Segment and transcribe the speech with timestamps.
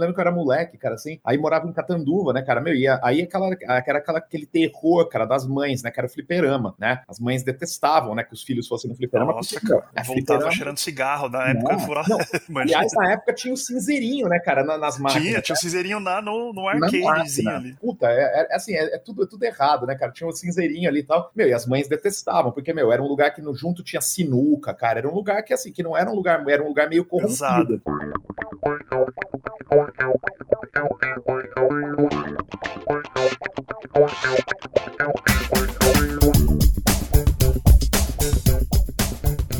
[0.00, 2.86] lembro que eu era moleque, cara, assim, aí morava em Catanduva, né, cara, meu, e
[2.88, 3.50] aí aquela,
[3.86, 7.42] era aquela, aquele terror, cara, das mães, né, que era o fliperama, né, as mães
[7.42, 9.32] detestavam, né, que os filhos fossem no fliperama.
[9.32, 11.72] Nossa, porque, cara, é, voltava cheirando cigarro na época.
[11.72, 12.02] Não, fora...
[12.08, 12.18] não.
[12.60, 15.28] Aliás, na época tinha o cinzeirinho, né, cara, nas máquinas.
[15.28, 17.74] Tinha, tinha o cinzeirinho lá no, no arcadezinho ali.
[17.74, 20.34] Puta, é, é assim, é, é, tudo, é tudo errado, né, cara, tinha o um
[20.34, 23.42] cinzeirinho ali e tal, meu, e as mães detestavam, porque, meu, era um lugar que
[23.42, 26.42] no, junto tinha sinuca, cara, era um lugar que, assim, que não era um lugar,
[26.48, 27.30] era um lugar meio corrompido.
[27.30, 27.82] Exato.
[35.52, 35.79] Thank you.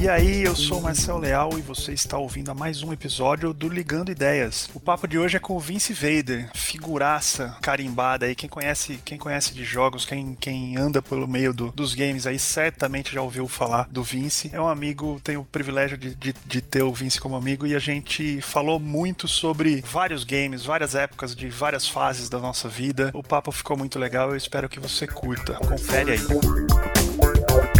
[0.00, 3.68] E aí, eu sou Marcel Leal e você está ouvindo a mais um episódio do
[3.68, 4.66] Ligando Ideias.
[4.72, 8.34] O papo de hoje é com o Vince Vader, figuraça carimbada aí.
[8.34, 12.38] Quem conhece, quem conhece de jogos, quem, quem anda pelo meio do, dos games aí,
[12.38, 14.48] certamente já ouviu falar do Vince.
[14.54, 17.76] É um amigo, tenho o privilégio de, de, de ter o Vince como amigo e
[17.76, 23.10] a gente falou muito sobre vários games, várias épocas de várias fases da nossa vida.
[23.12, 25.52] O papo ficou muito legal, eu espero que você curta.
[25.56, 27.79] Confere aí.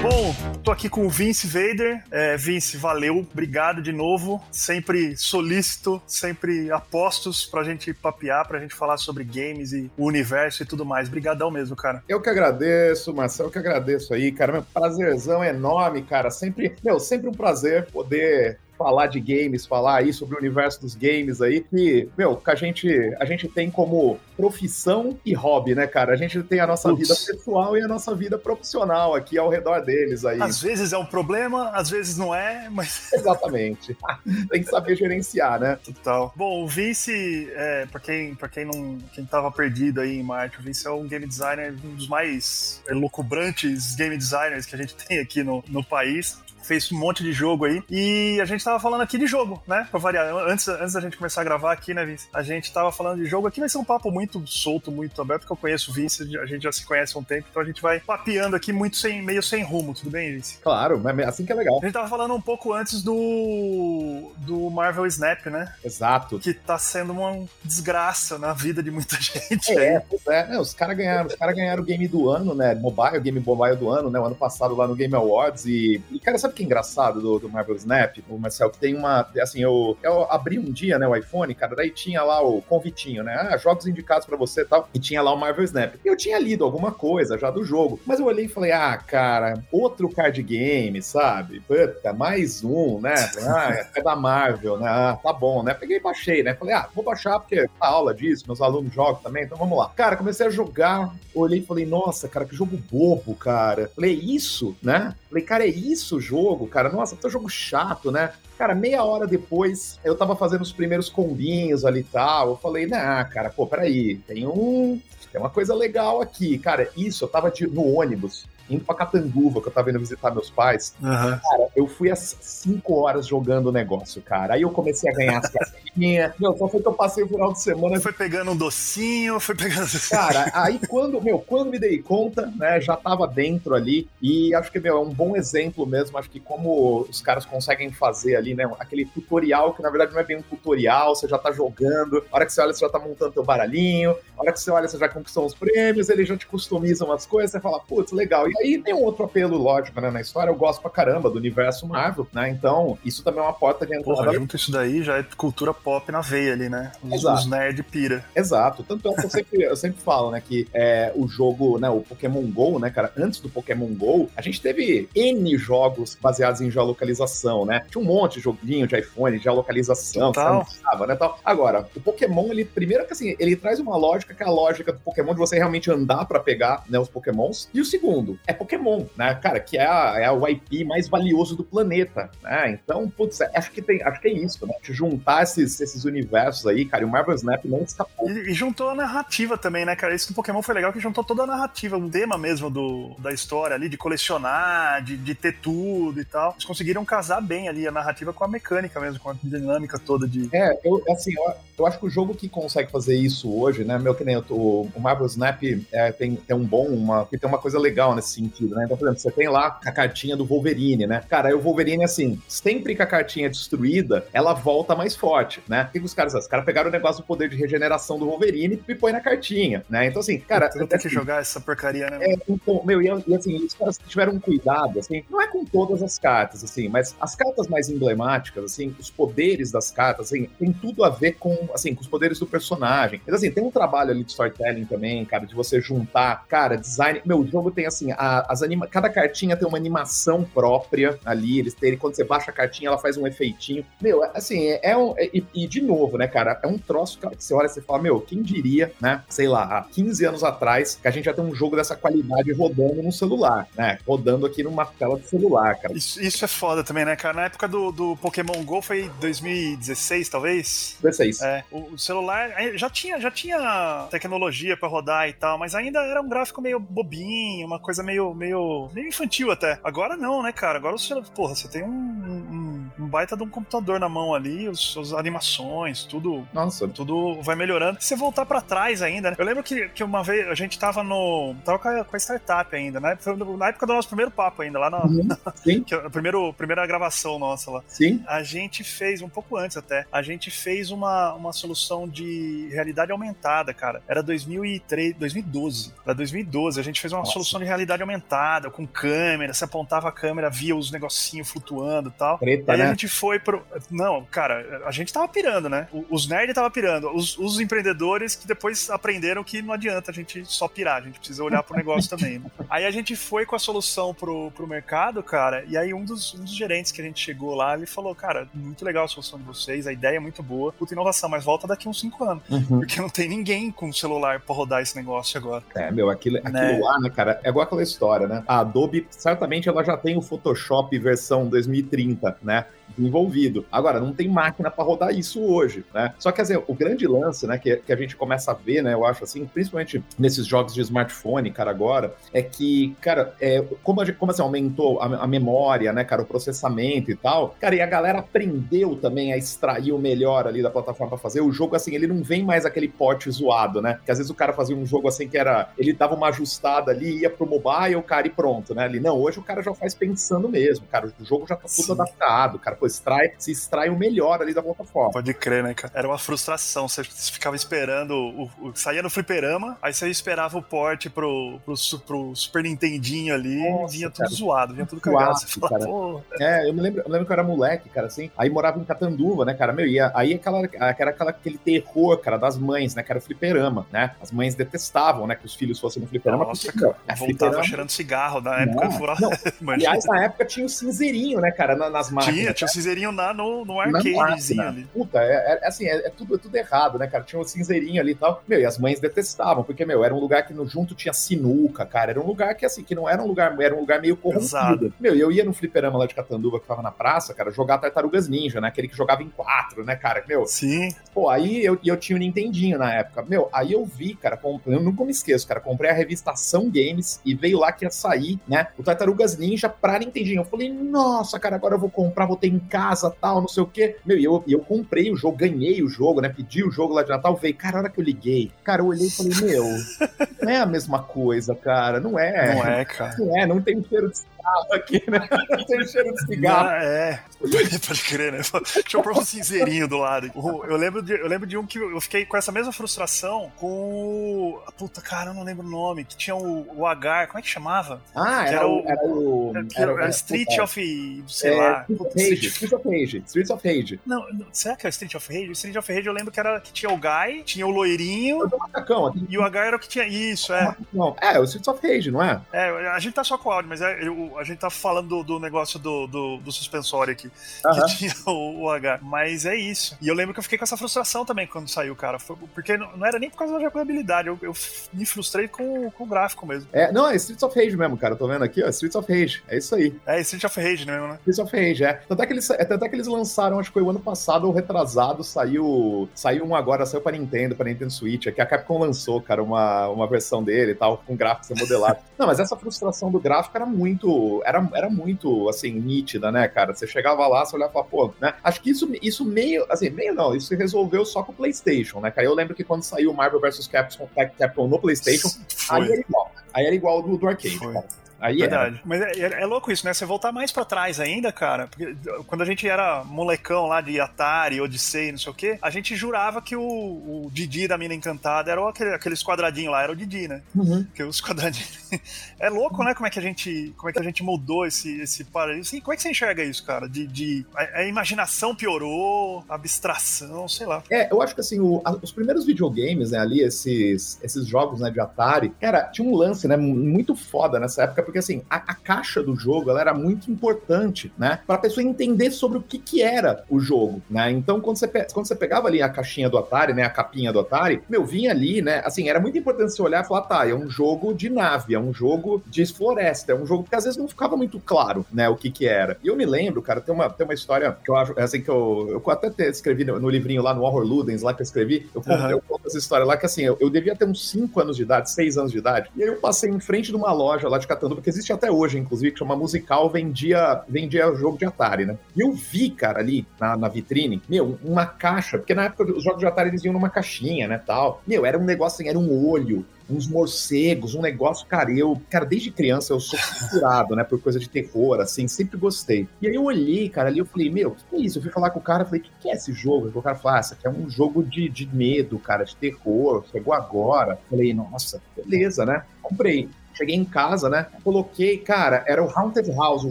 [0.00, 0.34] Bom,
[0.64, 2.02] tô aqui com o Vince Vader.
[2.10, 4.42] É, Vince, valeu, obrigado de novo.
[4.50, 10.62] Sempre solícito, sempre apostos pra gente papear, pra gente falar sobre games e o universo
[10.62, 11.10] e tudo mais.
[11.10, 12.02] Brigadão mesmo, cara.
[12.08, 14.52] Eu que agradeço, Marcelo, eu que agradeço aí, cara.
[14.52, 16.30] Meu prazerzão enorme, cara.
[16.30, 20.94] Sempre, meu, sempre um prazer poder falar de games, falar aí sobre o universo dos
[20.94, 22.88] games aí, que, meu, que a gente,
[23.20, 26.14] a gente tem como profissão e hobby, né, cara?
[26.14, 27.02] A gente tem a nossa Putz.
[27.02, 30.40] vida pessoal e a nossa vida profissional aqui ao redor deles aí.
[30.40, 33.12] Às vezes é um problema, às vezes não é, mas.
[33.12, 33.94] Exatamente.
[34.48, 35.78] tem que saber gerenciar, né?
[35.84, 36.32] Total.
[36.34, 40.58] Bom, o Vince, é, pra, quem, pra quem não quem tava perdido aí em Marte,
[40.58, 44.94] o Vince é um game designer, um dos mais lucubrantes game designers que a gente
[45.06, 47.82] tem aqui no, no país fez um monte de jogo aí.
[47.90, 49.86] E a gente tava falando aqui de jogo, né?
[49.90, 50.26] Pra variar.
[50.48, 52.28] Antes, antes da gente começar a gravar aqui, né, Vince?
[52.32, 53.46] A gente tava falando de jogo.
[53.46, 56.46] Aqui vai ser um papo muito solto, muito aberto, porque eu conheço o Vince, a
[56.46, 59.22] gente já se conhece há um tempo, então a gente vai papeando aqui muito sem,
[59.22, 60.58] meio sem rumo, tudo bem, Vince?
[60.58, 61.78] Claro, assim que é legal.
[61.78, 65.72] A gente tava falando um pouco antes do, do Marvel Snap, né?
[65.84, 66.38] Exato.
[66.38, 69.72] Que tá sendo uma desgraça na vida de muita gente.
[69.72, 70.58] É, pois é.
[70.58, 72.74] os caras ganharam, os caras ganharam o game do ano, né?
[72.74, 74.18] Mobile, game mobile do ano, né?
[74.18, 75.66] O ano passado lá no Game Awards.
[75.66, 78.94] E, e cara, sabe que é engraçado do, do Marvel Snap, o Marcel, que tem
[78.94, 79.28] uma.
[79.40, 83.22] Assim, eu, eu abri um dia, né, o iPhone, cara, daí tinha lá o convitinho,
[83.22, 83.34] né?
[83.34, 84.88] Ah, jogos indicados para você e tal.
[84.94, 85.94] E tinha lá o Marvel Snap.
[86.04, 89.62] Eu tinha lido alguma coisa já do jogo, mas eu olhei e falei, ah, cara,
[89.70, 91.60] outro card game, sabe?
[91.60, 93.14] Puta, mais um, né?
[93.50, 94.88] Ah, é da Marvel, né?
[94.88, 95.74] Ah, tá bom, né?
[95.74, 96.54] Peguei e baixei, né?
[96.54, 99.90] Falei, ah, vou baixar porque tá aula disso, meus alunos jogam também, então vamos lá.
[99.96, 103.90] Cara, comecei a jogar, olhei e falei, nossa, cara, que jogo bobo, cara.
[103.94, 105.14] Falei, é isso, né?
[105.28, 106.88] Falei, cara, é isso o jogo, cara?
[106.88, 108.32] Nossa, que jogo chato, né?
[108.58, 112.50] Cara, meia hora depois, eu tava fazendo os primeiros combinhos ali e tal.
[112.50, 115.00] Eu falei, nah, cara, pô, peraí, tem um.
[115.32, 116.58] Tem uma coisa legal aqui.
[116.58, 120.30] Cara, isso, eu tava de, no ônibus indo pra Catanduva, que eu tava indo visitar
[120.32, 120.94] meus pais.
[121.02, 121.10] Uhum.
[121.10, 124.54] Cara, eu fui às 5 horas jogando o negócio, cara.
[124.54, 126.32] Aí eu comecei a ganhar as caixinhas.
[126.38, 128.00] Meu, só foi que eu passei o final de semana.
[128.00, 129.88] Foi pegando um docinho, foi pegando.
[130.08, 134.08] Cara, aí quando, meu, quando me dei conta, né, já tava dentro ali.
[134.22, 136.16] E acho que, meu, é um bom exemplo mesmo.
[136.16, 140.20] Acho que como os caras conseguem fazer ali, né, aquele tutorial, que na verdade não
[140.20, 142.24] é bem um tutorial, você já tá jogando.
[142.30, 144.14] A hora que você olha, você já tá montando teu baralhinho.
[144.36, 147.26] A hora que você olha, você já conquistou os prêmios, eles já te customizam umas
[147.26, 148.48] coisas, você fala, putz, legal.
[148.48, 150.50] E aí tem um outro apelo lógico, né, na história.
[150.50, 152.50] Eu gosto pra caramba do universo Marvel, né?
[152.50, 154.22] Então, isso também é uma porta de entrada.
[154.22, 156.92] Porra, junto isso daí já é cultura pop na veia ali, né?
[157.02, 157.40] Os, Exato.
[157.40, 158.24] os nerd pira.
[158.34, 158.82] Exato.
[158.82, 162.00] Tanto é que eu sempre, eu sempre falo, né, que é, o jogo, né, o
[162.00, 166.70] Pokémon GO, né, cara, antes do Pokémon GO, a gente teve N jogos baseados em
[166.70, 167.84] geolocalização, né?
[167.90, 170.64] Tinha um monte de joguinho de iPhone, de geolocalização, Total.
[170.64, 171.38] que né, tal.
[171.44, 174.92] Agora, o Pokémon, ele, primeiro que assim, ele traz uma lógica que é a lógica
[174.92, 177.68] do Pokémon de você realmente andar para pegar, né, os Pokémons.
[177.72, 181.56] E o segundo, é Pokémon, né, cara, que é, a, é o IP mais valioso
[181.56, 182.72] do planeta, né?
[182.72, 184.74] Então, putz, acho que tem, acho que é isso, né?
[184.82, 188.28] Juntar esses, esses universos aí, cara, e o Marvel Snap não escapou.
[188.28, 190.14] E, e, juntou a narrativa também, né, cara?
[190.14, 193.32] Isso do Pokémon foi legal que juntou toda a narrativa, o tema mesmo do, da
[193.32, 196.52] história ali, de colecionar, de, de ter tudo e tal.
[196.52, 200.26] Eles conseguiram casar bem ali a narrativa com a mecânica mesmo, com a dinâmica toda
[200.26, 200.48] de.
[200.52, 203.98] É, eu, assim, eu, eu acho que o jogo que consegue fazer isso hoje, né,
[203.98, 205.62] meu que nem o, o Marvel Snap
[205.92, 208.84] é, tem, tem um bom, uma, tem uma coisa legal nesse sentido, né?
[208.84, 211.22] Então, por exemplo, você tem lá a cartinha do Wolverine, né?
[211.28, 215.62] Cara, aí o Wolverine, assim, sempre que a cartinha é destruída, ela volta mais forte,
[215.68, 215.84] né?
[215.88, 218.82] O que os caras Os caras pegaram o negócio do poder de regeneração do Wolverine
[218.88, 220.06] e põe na cartinha, né?
[220.06, 220.70] Então, assim, cara.
[220.70, 222.18] Você tem assim, que jogar essa porcaria, né?
[222.20, 226.02] É, então, meu, e, assim, os caras tiveram um cuidado, assim, não é com todas
[226.02, 230.72] as cartas, assim, mas as cartas mais emblemáticas, assim, os poderes das cartas, assim, tem
[230.72, 233.20] tudo a ver com, assim, com os poderes do personagem.
[233.26, 237.20] Mas, assim, tem um trabalho ali de storytelling também, cara, de você juntar, cara, design.
[237.24, 238.86] Meu, o jogo tem, assim, a, as anima...
[238.86, 242.98] cada cartinha tem uma animação própria ali, eles têm, quando você baixa a cartinha, ela
[242.98, 243.84] faz um efeitinho.
[244.00, 245.14] Meu, assim, é, é um.
[245.16, 247.80] É, e, e, de novo, né, cara, é um troço, que você olha e você
[247.80, 251.32] fala, meu, quem diria, né, sei lá, há 15 anos atrás, que a gente já
[251.32, 253.98] tem um jogo dessa qualidade rodando num celular, né?
[254.06, 255.94] Rodando aqui numa tela de celular, cara.
[255.94, 257.34] Isso, isso é foda também, né, cara?
[257.34, 260.96] Na época do, do Pokémon GO foi 2016, talvez?
[261.02, 261.40] 16.
[261.42, 261.64] É.
[261.70, 266.28] O celular já tinha, já tinha tecnologia para rodar e tal, mas ainda era um
[266.28, 269.78] gráfico meio bobinho, uma coisa meio, meio, meio infantil até.
[269.82, 270.78] Agora não, né, cara?
[270.78, 274.68] Agora celular, porra, você tem um, um, um baita de um computador na mão ali,
[274.68, 276.46] os, as animações, tudo.
[276.52, 276.86] Nossa.
[276.88, 278.00] Tudo vai melhorando.
[278.00, 279.36] Se você voltar para trás ainda, né?
[279.38, 281.54] Eu lembro que, que uma vez a gente tava no.
[281.64, 283.16] Tava com a, com a startup ainda, né?
[283.20, 285.04] Foi na época do nosso primeiro papo ainda, lá na.
[285.04, 285.28] Uhum.
[285.56, 285.82] Sim.
[285.84, 287.82] que, a primeiro, primeira gravação nossa lá.
[287.88, 288.22] Sim.
[288.26, 293.12] A gente fez, um pouco antes até, a gente fez uma, uma solução de realidade
[293.12, 294.02] aumentada, cara.
[294.08, 295.92] Era 2003, 2012.
[296.04, 296.80] Era 2012.
[296.80, 297.32] A gente fez uma Nossa.
[297.32, 302.12] solução de realidade aumentada, com câmera, você apontava a câmera, via os negocinhos flutuando e
[302.12, 302.38] tal.
[302.42, 302.84] Aí né?
[302.84, 303.62] a gente foi pro.
[303.90, 305.88] Não, cara, a gente tava pirando, né?
[306.08, 307.10] Os nerds tava pirando.
[307.14, 311.18] Os, os empreendedores que depois aprenderam que não adianta a gente só pirar, a gente
[311.18, 312.38] precisa olhar pro negócio também.
[312.38, 312.50] Né?
[312.68, 316.34] Aí a gente foi com a solução pro, pro mercado, cara, e aí um dos,
[316.34, 319.38] um dos gerentes que a gente chegou lá, ele falou, cara, muito legal a solução
[319.38, 322.42] de vocês, a ideia é muito boa, puta inovação, mas volta daqui uns 5 anos.
[322.48, 322.80] Uhum.
[322.80, 325.62] Porque não tem ninguém com celular pra rodar esse negócio agora.
[325.74, 326.78] É, meu, aquilo, aquilo né?
[326.80, 328.42] lá, né, cara, é igual aquela história, né?
[328.46, 332.66] A Adobe, certamente, ela já tem o Photoshop versão 2030, né?
[332.98, 333.64] Envolvido.
[333.70, 336.14] Agora, não tem máquina para rodar isso hoje, né?
[336.18, 338.94] Só que, assim, o grande lance, né, que, que a gente começa a ver, né,
[338.94, 344.00] eu acho assim, principalmente nesses jogos de smartphone, cara, agora, é que, cara, é, como,
[344.00, 347.74] a gente, como assim, aumentou a, a, memória, né, cara, o processamento e tal, cara,
[347.74, 351.52] e a galera aprendeu também a extrair o melhor ali da plataforma para fazer, o
[351.52, 353.98] jogo, assim, ele não vem mais aquele pote zoado, né?
[354.04, 356.90] Que às vezes o cara fazia um jogo assim que era, ele dava uma ajustada
[356.90, 358.84] ali, ia pro mobile, cara, e pronto, né?
[358.84, 361.86] Ali, não, hoje o cara já faz pensando mesmo, cara, o jogo já tá tudo
[361.86, 361.92] Sim.
[361.92, 365.12] adaptado, cara, pô, extrai, se extrai o melhor ali da plataforma.
[365.12, 365.92] Pode crer, né, cara?
[365.94, 366.88] Era uma frustração.
[366.88, 371.74] Você ficava esperando, o, o saía no fliperama, aí você esperava o porte pro, pro,
[372.06, 375.38] pro Super Nintendinho ali Nossa, vinha tudo cara, zoado, vinha tudo cagado.
[375.38, 376.22] Você Pô.
[376.38, 378.84] É, eu me lembro, eu lembro que eu era moleque, cara, assim, aí morava em
[378.84, 380.62] Catanduva, né, cara, meu, ia, aí aquela,
[380.98, 384.12] era aquela, aquele terror, cara, das mães, né, que era o fliperama, né?
[384.20, 386.44] As mães detestavam, né, que os filhos fossem no fliperama.
[386.44, 388.88] Nossa, porque, cara, é, voltava cheirando cigarro na época.
[388.88, 389.30] Não,
[389.60, 389.72] não.
[389.72, 392.40] Aliás, na época tinha o cinzeirinho, né, cara, nas máquinas.
[392.40, 394.84] Tinha, tinha cinzeirinho na, no, no arcadezinho ali.
[394.92, 397.24] Puta, é, é assim, é, é, tudo, é tudo errado, né, cara?
[397.24, 398.42] Tinha um cinzeirinho ali e tal.
[398.46, 401.84] Meu, e as mães detestavam, porque, meu, era um lugar que no junto tinha sinuca,
[401.84, 402.10] cara.
[402.12, 404.44] Era um lugar que, assim, que não era um lugar, era um lugar meio corrompido.
[404.44, 404.92] Exato.
[405.00, 408.28] Meu, eu ia no fliperama lá de Catanduva, que tava na praça, cara, jogar Tartarugas
[408.28, 408.68] Ninja, né?
[408.68, 410.24] Aquele que jogava em quatro, né, cara?
[410.26, 410.46] Meu.
[410.46, 410.94] Sim.
[411.12, 413.24] Pô, aí eu, eu tinha o um Nintendinho na época.
[413.28, 417.20] Meu, aí eu vi, cara, eu nunca me esqueço, cara, comprei a revista Ação Games
[417.24, 420.40] e veio lá que ia sair, né, o Tartarugas Ninja pra Nintendinho.
[420.40, 423.66] Eu falei, nossa, cara, agora eu vou comprar, vou ter casa, tal, não sei o
[423.66, 423.96] quê.
[424.04, 427.02] Meu, e eu, eu comprei o jogo, ganhei o jogo, né, pedi o jogo lá
[427.02, 429.64] de Natal, veio, cara, a hora que eu liguei, cara, eu olhei e falei, meu,
[430.42, 432.54] não é a mesma coisa, cara, não é.
[432.54, 433.16] Não é, cara.
[433.18, 435.28] Não é, não tem cheiro de cigarro aqui, né?
[435.66, 436.68] Tem cheiro de cigarro.
[436.68, 437.20] Ah, é.
[437.86, 438.38] Pode crer, né?
[438.38, 440.30] Deixa eu pôr um cinzeirinho do lado.
[440.68, 443.66] Eu lembro, de, eu lembro de um que eu fiquei com essa mesma frustração com
[443.66, 444.62] o.
[444.76, 446.04] Puta, cara, eu não lembro o nome.
[446.04, 448.02] Que tinha o, o Agar, como é que chamava?
[448.14, 448.84] Ah, era, era, o.
[448.86, 449.52] Era o.
[449.74, 451.24] Era, era, Street of.
[451.28, 451.86] sei é, lá.
[451.88, 453.22] Street, Street of Rage.
[453.26, 454.00] Street of Rage.
[454.06, 455.52] Não, será que é Street of Rage?
[455.52, 458.46] Street of Rage eu lembro que era que tinha o Guy, tinha o loirinho.
[458.46, 459.14] O macacão.
[459.28, 460.06] E o Agar era o que tinha.
[460.06, 460.74] Isso, é.
[460.92, 462.40] Não, é, o Street of Rage, não é?
[462.52, 465.08] É, a gente tá só com o áudio, mas é, eu, a gente tá falando
[465.08, 467.30] do, do negócio do, do, do, suspensório aqui, uh
[467.64, 467.86] -huh.
[467.86, 468.98] que tinha o, o, H.
[469.02, 469.96] Mas é isso.
[470.00, 472.18] E eu lembro que eu fiquei com essa frustração também quando saiu, cara.
[472.18, 474.52] Foi, porque não, não, era nem por causa da jogabilidade, eu, eu
[474.92, 476.68] me frustrei com, com o gráfico mesmo.
[476.72, 478.14] É, não, é Streets of Rage mesmo, cara.
[478.14, 478.68] Eu tô vendo aqui, ó.
[478.68, 479.42] Streets of Rage.
[479.48, 479.94] É isso aí.
[480.06, 481.18] É, Streets of Rage mesmo, né?
[481.26, 481.92] Streets of Rage, é.
[482.08, 484.00] Tanto é que eles, é, tanto é que eles lançaram, acho que foi o ano
[484.00, 486.08] passado ou retrasado, saiu.
[486.14, 488.26] Saiu um agora, saiu pra Nintendo, pra Nintendo Switch.
[488.26, 491.98] É que a Capcom lançou, cara, uma, uma versão dele e tal, com gráficos modelado.
[492.18, 496.46] não, mas essa frustração do gráfico era muito muito, era, era muito, assim, nítida, né,
[496.48, 496.74] cara?
[496.74, 498.34] Você chegava lá, você olhava e falava, pô, né?
[498.44, 502.00] Acho que isso, isso meio, assim, meio não, isso se resolveu só com o PlayStation,
[502.00, 502.26] né, cara?
[502.26, 504.08] Eu lembro que quando saiu Marvel vs Capcom,
[504.38, 505.80] Capcom no PlayStation, Foi.
[505.80, 506.32] aí era igual.
[506.52, 507.72] Aí era igual do, do arcade, Foi.
[507.72, 507.86] cara.
[508.20, 508.76] Aí Verdade.
[508.76, 508.82] Era.
[508.84, 509.94] Mas é, é, é, louco isso, né?
[509.94, 511.66] Você voltar mais para trás ainda, cara.
[511.66, 511.96] Porque
[512.26, 515.96] quando a gente era molecão lá de Atari, Odyssey, não sei o quê, a gente
[515.96, 519.96] jurava que o, o Didi da Mina Encantada era aquele, aqueles quadradinhos lá, era o
[519.96, 520.42] Didi, né?
[520.54, 520.86] Uhum.
[520.94, 521.78] Que os quadradinhos.
[522.38, 522.94] é louco, né?
[522.94, 525.60] Como é que a gente, como é que a gente mudou esse, esse paralelo.
[525.60, 526.88] Assim, como é que você enxerga isso, cara?
[526.88, 530.82] De, de a, a, imaginação piorou, a abstração, sei lá.
[530.90, 534.80] É, eu acho que assim, o, a, os primeiros videogames, né, ali, esses, esses jogos
[534.80, 538.56] né, de Atari, cara, tinha um lance, né, muito foda nessa época porque assim, a,
[538.56, 541.40] a, caixa do jogo ela era muito importante, né?
[541.46, 544.30] Para a pessoa entender sobre o que, que era o jogo, né?
[544.32, 546.82] Então, quando você, quando você pegava ali a caixinha do Atari, né?
[546.82, 548.82] A capinha do Atari, meu, vinha ali, né?
[548.84, 551.78] Assim, era muito importante você olhar e falar, tá, é um jogo de nave, é
[551.78, 555.28] um jogo de floresta, é um jogo que às vezes não ficava muito claro, né?
[555.28, 555.96] O que que era.
[556.02, 558.50] E eu me lembro, cara, tem uma, tem uma história que eu acho, assim, que
[558.50, 561.88] eu, eu até escrevi no, no livrinho lá no Horror Ludens, lá que eu escrevi,
[561.94, 562.30] eu uhum.
[562.30, 565.10] eu essa história lá que, assim, eu, eu devia ter uns 5 anos de idade,
[565.10, 567.66] 6 anos de idade, e aí eu passei em frente de uma loja lá de
[567.66, 571.98] Catanduva que existe até hoje, inclusive, que chama Musical, vendia, vendia jogo de Atari, né?
[572.16, 576.02] E eu vi, cara, ali na, na vitrine, meu, uma caixa, porque na época os
[576.02, 578.02] jogos de Atari eles iam numa caixinha, né, tal.
[578.06, 582.24] Meu, era um negócio assim, era um olho, uns morcegos, um negócio, cara, eu, cara,
[582.24, 586.08] desde criança eu sou fissurado, né, por coisa de terror, assim, sempre gostei.
[586.20, 588.18] E aí eu olhei, cara, ali eu falei, meu, o que é isso?
[588.18, 589.90] Eu fui falar com o cara, falei, o que, que é esse jogo?
[589.94, 593.24] O cara falou, ah, isso aqui é um jogo de, de medo, cara, de terror,
[593.30, 594.18] chegou agora.
[594.28, 595.84] Falei, nossa, beleza, né?
[596.02, 596.48] Comprei.
[596.74, 597.66] Cheguei em casa, né?
[597.84, 599.90] Coloquei, cara, era o Haunted House o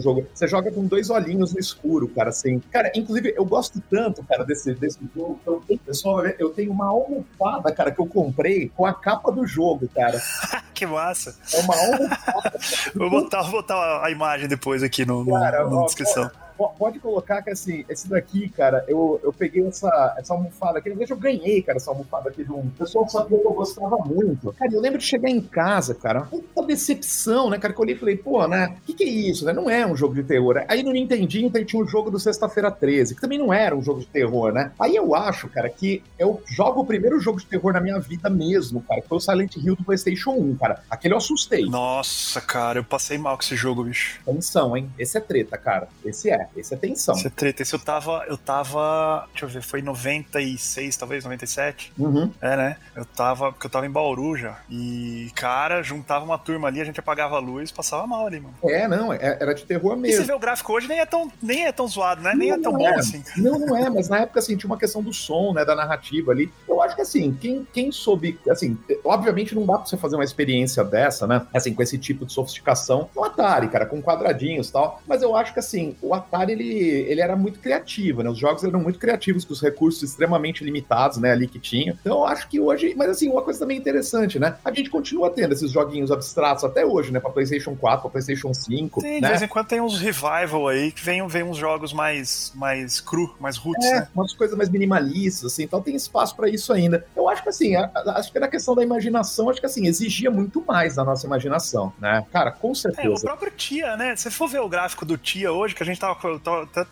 [0.00, 0.26] jogo.
[0.34, 2.60] Você joga com dois olhinhos no escuro, cara, assim.
[2.70, 5.38] Cara, inclusive, eu gosto tanto, cara, desse, desse jogo.
[5.46, 9.46] Eu tenho, pessoal, eu tenho uma almofada, cara, que eu comprei com a capa do
[9.46, 10.20] jogo, cara.
[10.74, 11.36] que massa.
[11.52, 12.58] É uma almofada.
[12.94, 16.30] vou botar, vou botar a imagem depois aqui no, cara, na descrição.
[16.34, 20.94] Ó, pode colocar que assim, esse daqui, cara, eu, eu peguei essa, essa almofada aqui,
[21.08, 22.60] eu ganhei, cara, essa almofada aqui de um.
[22.60, 24.52] O pessoal sabia que eu gostava muito.
[24.52, 27.94] Cara, eu lembro de chegar em casa, cara, uma decepção, né, cara, que eu olhei
[27.94, 29.52] e falei, pô, né, o que, que é isso, né?
[29.52, 30.64] Não é um jogo de terror.
[30.68, 33.82] Aí no Nintendinho então, tinha um jogo do Sexta-feira 13, que também não era um
[33.82, 34.72] jogo de terror, né?
[34.78, 38.28] Aí eu acho, cara, que eu jogo o primeiro jogo de terror na minha vida
[38.28, 40.82] mesmo, cara, que foi o Silent Hill do PlayStation 1, cara.
[40.90, 41.66] Aquele eu assustei.
[41.66, 44.20] Nossa, cara, eu passei mal com esse jogo, bicho.
[44.26, 44.90] Atenção, hein?
[44.98, 45.88] Esse é treta, cara.
[46.04, 46.48] Esse é.
[46.56, 47.14] Esse é tensão.
[47.14, 47.62] Esse é treta.
[47.62, 48.24] Esse eu tava.
[48.28, 49.26] Eu tava.
[49.32, 51.92] Deixa eu ver, foi em 96, talvez, 97.
[51.98, 52.30] Uhum.
[52.40, 52.76] É, né?
[52.94, 53.52] Eu tava.
[53.52, 54.58] Porque eu tava em Bauru já.
[54.68, 58.54] E, cara, juntava uma turma ali, a gente apagava a luz passava mal ali, mano.
[58.64, 60.14] É, não, é, era de terror mesmo.
[60.14, 62.34] E você vê o gráfico hoje, nem é tão, nem é tão zoado, né?
[62.34, 62.94] Nem é tão bom é.
[62.94, 63.22] assim.
[63.36, 65.64] Não, não é, mas na época, assim, tinha uma questão do som, né?
[65.64, 66.52] Da narrativa ali.
[66.68, 68.38] Eu acho que, assim, quem, quem soube.
[68.48, 71.46] Assim, obviamente não dá pra você fazer uma experiência dessa, né?
[71.52, 75.00] Assim, com esse tipo de sofisticação no Atari, cara, com quadradinhos e tal.
[75.06, 76.70] Mas eu acho que, assim, o Atari, ele
[77.10, 78.30] ele era muito criativo, né?
[78.30, 81.96] Os jogos eram muito criativos, com os recursos extremamente limitados, né, ali que tinha.
[82.00, 84.56] Então, eu acho que hoje, mas assim, uma coisa também interessante, né?
[84.64, 88.54] A gente continua tendo esses joguinhos abstratos até hoje, né, para PlayStation 4, para PlayStation
[88.54, 89.20] 5, Sim, né?
[89.20, 93.00] de vez em quando tem uns revival aí que vem, vem uns jogos mais mais
[93.00, 94.08] cru, mais roots, é, né?
[94.14, 97.04] umas coisas mais minimalistas assim, então tem espaço para isso ainda.
[97.16, 99.86] Eu acho que assim, a, a, acho que na questão da imaginação, acho que assim,
[99.86, 102.24] exigia muito mais da nossa imaginação, né?
[102.32, 103.08] Cara, com certeza.
[103.08, 104.16] É, o próprio Tia, né?
[104.16, 106.29] Se for ver o gráfico do Tia hoje, que a gente tava,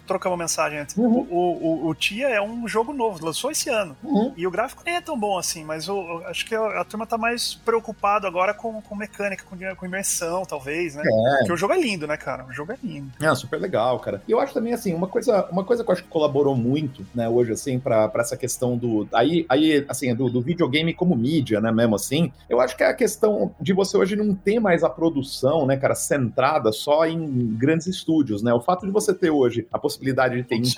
[0.07, 0.97] trocando uma mensagem antes.
[0.97, 1.26] Uhum.
[1.30, 3.97] O, o, o, Tia é um jogo novo, lançou esse ano.
[4.02, 4.33] Uhum.
[4.37, 7.07] E o gráfico nem é tão bom assim, mas o, acho que a, a, turma
[7.07, 11.02] tá mais preocupado agora com, com mecânica, com, com imersão, talvez, né?
[11.04, 11.38] É.
[11.38, 12.45] Porque o jogo é lindo, né, cara?
[12.45, 13.11] O jogo é lindo.
[13.21, 14.23] É, super legal, cara.
[14.26, 17.07] E eu acho também, assim, uma coisa, uma coisa que eu acho que colaborou muito,
[17.14, 19.09] né, hoje, assim, pra, pra essa questão do.
[19.12, 22.33] Aí, aí assim, do, do videogame como mídia, né, mesmo assim.
[22.49, 25.76] Eu acho que é a questão de você hoje não ter mais a produção, né,
[25.76, 28.52] cara, centrada só em grandes estúdios, né?
[28.52, 30.75] O fato de você ter hoje a possibilidade de ter indie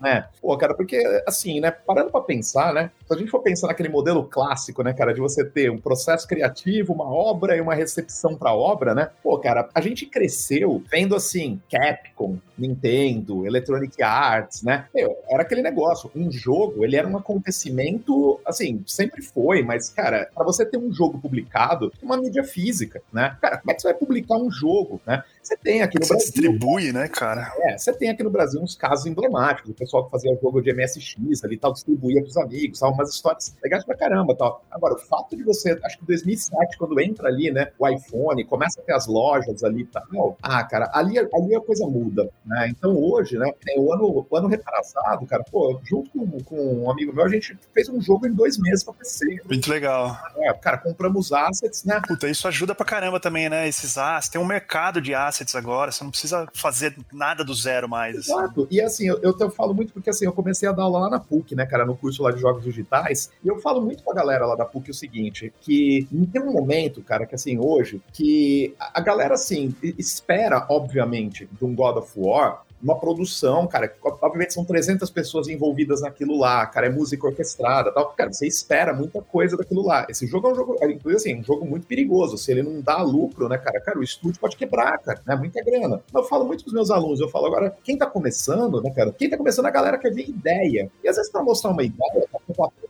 [0.00, 0.26] né?
[0.40, 3.88] Pô, cara, porque, assim, né, parando pra pensar, né, se a gente for pensar naquele
[3.88, 8.36] modelo clássico, né, cara, de você ter um processo criativo, uma obra e uma recepção
[8.36, 14.86] pra obra, né, pô, cara, a gente cresceu vendo, assim, Capcom, Nintendo, Electronic Arts, né,
[14.94, 20.28] Meu, era aquele negócio, um jogo, ele era um acontecimento, assim, sempre foi, mas, cara,
[20.34, 23.88] para você ter um jogo publicado, uma mídia física, né, cara, como é que você
[23.88, 25.22] vai publicar um jogo, né?
[25.46, 26.32] Você tem aqui no você Brasil.
[26.32, 27.52] distribui, né, cara?
[27.60, 29.70] É, você tem aqui no Brasil uns casos emblemáticos.
[29.70, 33.54] O pessoal que fazia jogo de MSX ali tal, distribuía pros amigos, tal, umas histórias
[33.62, 34.64] legais pra caramba tal.
[34.68, 38.80] Agora, o fato de você, acho que 2007, quando entra ali, né, o iPhone, começa
[38.80, 40.36] a ter as lojas ali e tal.
[40.42, 42.66] Ah, cara, ali, ali a coisa muda, né?
[42.68, 47.14] Então hoje, né, o ano, o ano retrasado, cara, pô, junto com, com um amigo
[47.14, 49.42] meu, a gente fez um jogo em dois meses pra PC.
[49.44, 50.18] Muito legal.
[50.38, 52.02] É, cara, compramos assets, né?
[52.04, 53.68] Puta, isso ajuda pra caramba também, né?
[53.68, 54.28] Esses assets.
[54.28, 58.16] Tem um mercado de assets assets agora, você não precisa fazer nada do zero mais.
[58.16, 58.32] Assim.
[58.32, 58.66] Exato.
[58.70, 61.10] E assim, eu, eu, eu, falo muito porque assim, eu comecei a dar aula lá
[61.10, 64.14] na PUC, né, cara, no curso lá de jogos digitais, e eu falo muito pra
[64.14, 68.74] galera lá da PUC o seguinte, que tem um momento, cara, que assim, hoje, que
[68.78, 74.64] a galera, assim, espera, obviamente, de um God of War uma produção, cara, obviamente são
[74.64, 78.10] 300 pessoas envolvidas naquilo lá, cara, é música orquestrada tal.
[78.12, 80.06] Cara, você espera muita coisa daquilo lá.
[80.08, 82.38] Esse jogo é um jogo, é, inclusive assim, um jogo muito perigoso.
[82.38, 85.62] Se ele não dá lucro, né, cara, cara, o estúdio pode quebrar, cara, né, muita
[85.64, 86.00] grana.
[86.14, 89.12] Eu falo muito com os meus alunos, eu falo agora, quem tá começando, né, cara,
[89.12, 90.90] quem tá começando, a galera quer ver ideia.
[91.02, 92.26] E às vezes pra mostrar uma ideia,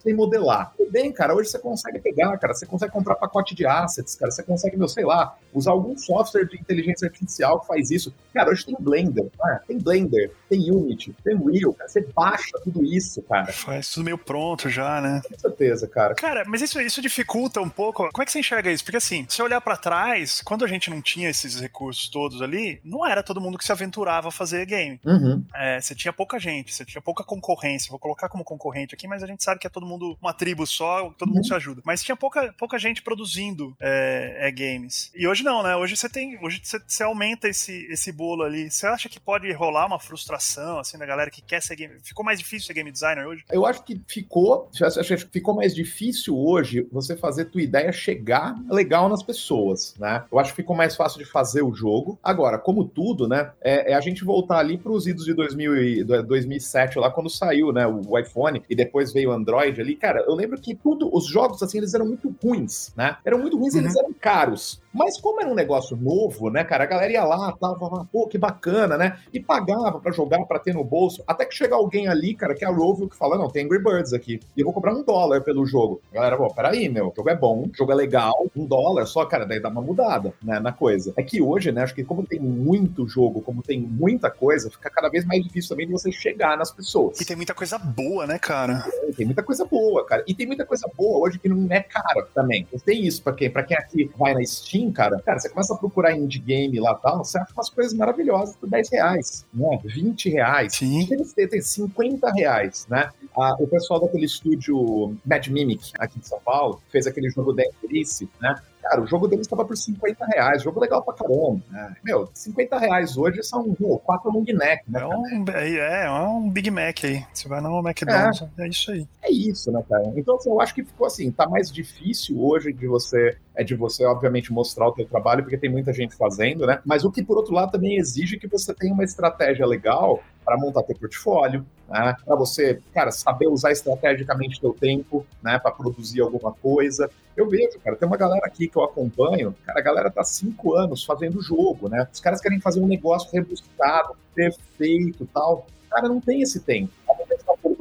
[0.02, 0.72] tem modelar.
[0.76, 4.30] Tudo bem, cara, hoje você consegue pegar, cara, você consegue comprar pacote de assets, cara,
[4.30, 8.14] você consegue, meu, sei lá, usar algum software de inteligência artificial que faz isso.
[8.32, 9.60] Cara, hoje tem Blender, né?
[9.66, 11.88] tem Blender, tem Unity, tem Unreal, cara.
[11.88, 13.52] Você baixa tudo isso, cara.
[13.52, 15.22] Faz tudo meio pronto já, né?
[15.28, 16.14] Com certeza, cara.
[16.14, 18.08] Cara, mas isso, isso dificulta um pouco.
[18.12, 18.84] Como é que você enxerga isso?
[18.84, 22.80] Porque assim, se olhar para trás, quando a gente não tinha esses recursos todos ali,
[22.84, 25.00] não era todo mundo que se aventurava a fazer game.
[25.04, 25.44] Uhum.
[25.54, 27.90] É, você tinha pouca gente, você tinha pouca concorrência.
[27.90, 30.66] Vou colocar como concorrente aqui, mas a gente sabe que é todo mundo uma tribo
[30.66, 31.36] só, todo uhum.
[31.36, 31.82] mundo se ajuda.
[31.84, 35.10] Mas tinha pouca, pouca gente produzindo é, é, games.
[35.14, 35.76] E hoje não, né?
[35.76, 36.38] Hoje você tem.
[36.42, 38.70] Hoje você, você aumenta esse, esse bolo ali.
[38.70, 41.94] Você acha que pode rolar uma frustração, assim, da galera que quer ser game.
[42.02, 43.44] Ficou mais difícil ser game designer hoje?
[43.50, 44.70] Eu acho que ficou.
[44.80, 50.24] Acho que ficou mais difícil hoje você fazer tua ideia chegar legal nas pessoas, né?
[50.30, 52.18] Eu acho que ficou mais fácil de fazer o jogo.
[52.22, 53.52] Agora, como tudo, né?
[53.60, 57.30] É, é a gente voltar ali para os idos de 2000 e, 2007, lá quando
[57.30, 57.86] saiu, né?
[57.86, 59.94] O iPhone e depois veio o Android ali.
[59.94, 63.16] Cara, eu lembro que tudo, os jogos, assim, eles eram muito ruins, né?
[63.24, 63.80] Eram muito ruins uhum.
[63.80, 64.82] e eles eram caros.
[64.96, 68.38] Mas como era um negócio novo, né, cara, a galera ia lá, tava, pô, que
[68.38, 69.18] bacana, né?
[69.30, 71.22] E pagava para jogar, para ter no bolso.
[71.26, 73.78] Até que chega alguém ali, cara, que é a Rovio, que fala, não, tem Angry
[73.78, 74.40] Birds aqui.
[74.56, 76.00] E eu vou cobrar um dólar pelo jogo.
[76.10, 79.04] A galera, pô, peraí, meu, o jogo é bom, o jogo é legal, um dólar,
[79.04, 81.12] só, cara, daí dá uma mudada, né, na coisa.
[81.14, 84.88] É que hoje, né, acho que como tem muito jogo, como tem muita coisa, fica
[84.88, 87.20] cada vez mais difícil também de você chegar nas pessoas.
[87.20, 88.82] E tem muita coisa boa, né, cara?
[89.02, 90.24] É, tem muita coisa boa, cara.
[90.26, 92.66] E tem muita coisa boa hoje que não é cara também.
[92.84, 93.50] Tem isso pra quem?
[93.50, 96.94] Pra quem aqui vai na Steam, cara, cara, você começa a procurar indie game lá
[96.94, 99.80] tal, você acha umas coisas maravilhosas por 10 reais, né?
[99.84, 100.74] 20 reais.
[100.74, 101.06] Sim.
[101.10, 103.10] Eles têm 50 reais, né?
[103.36, 107.74] Ah, o pessoal daquele estúdio Mad Mimic, aqui de São Paulo, fez aquele jogo Death
[107.92, 108.56] Race, né?
[108.88, 111.60] Cara, o jogo deles estava por 50 reais, jogo legal pra caramba.
[111.70, 111.96] Né?
[112.04, 115.00] Meu, 50 reais hoje são pô, quatro long neck, né?
[115.00, 117.24] É um, é, é um Big Mac aí.
[117.32, 118.64] Você vai no McDonald's, é.
[118.64, 119.08] é isso aí.
[119.22, 120.12] É isso, né, cara?
[120.14, 123.74] Então, assim, eu acho que ficou assim, tá mais difícil hoje de você, é de
[123.74, 126.80] você, obviamente, mostrar o teu trabalho, porque tem muita gente fazendo, né?
[126.84, 130.56] Mas o que, por outro lado, também exige que você tenha uma estratégia legal para
[130.56, 132.16] montar teu portfólio, né?
[132.24, 135.58] Para você, cara, saber usar estrategicamente teu tempo, né?
[135.58, 137.10] Para produzir alguma coisa.
[137.36, 140.74] Eu vejo, cara, tem uma galera aqui que eu acompanho, cara, a galera tá cinco
[140.74, 142.06] anos fazendo jogo, né?
[142.12, 145.66] Os caras querem fazer um negócio rebuscado, perfeito tal.
[145.90, 146.90] Cara, não tem esse tempo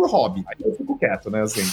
[0.06, 0.44] por hobby.
[0.48, 1.64] Aí eu fico quieto, né, assim.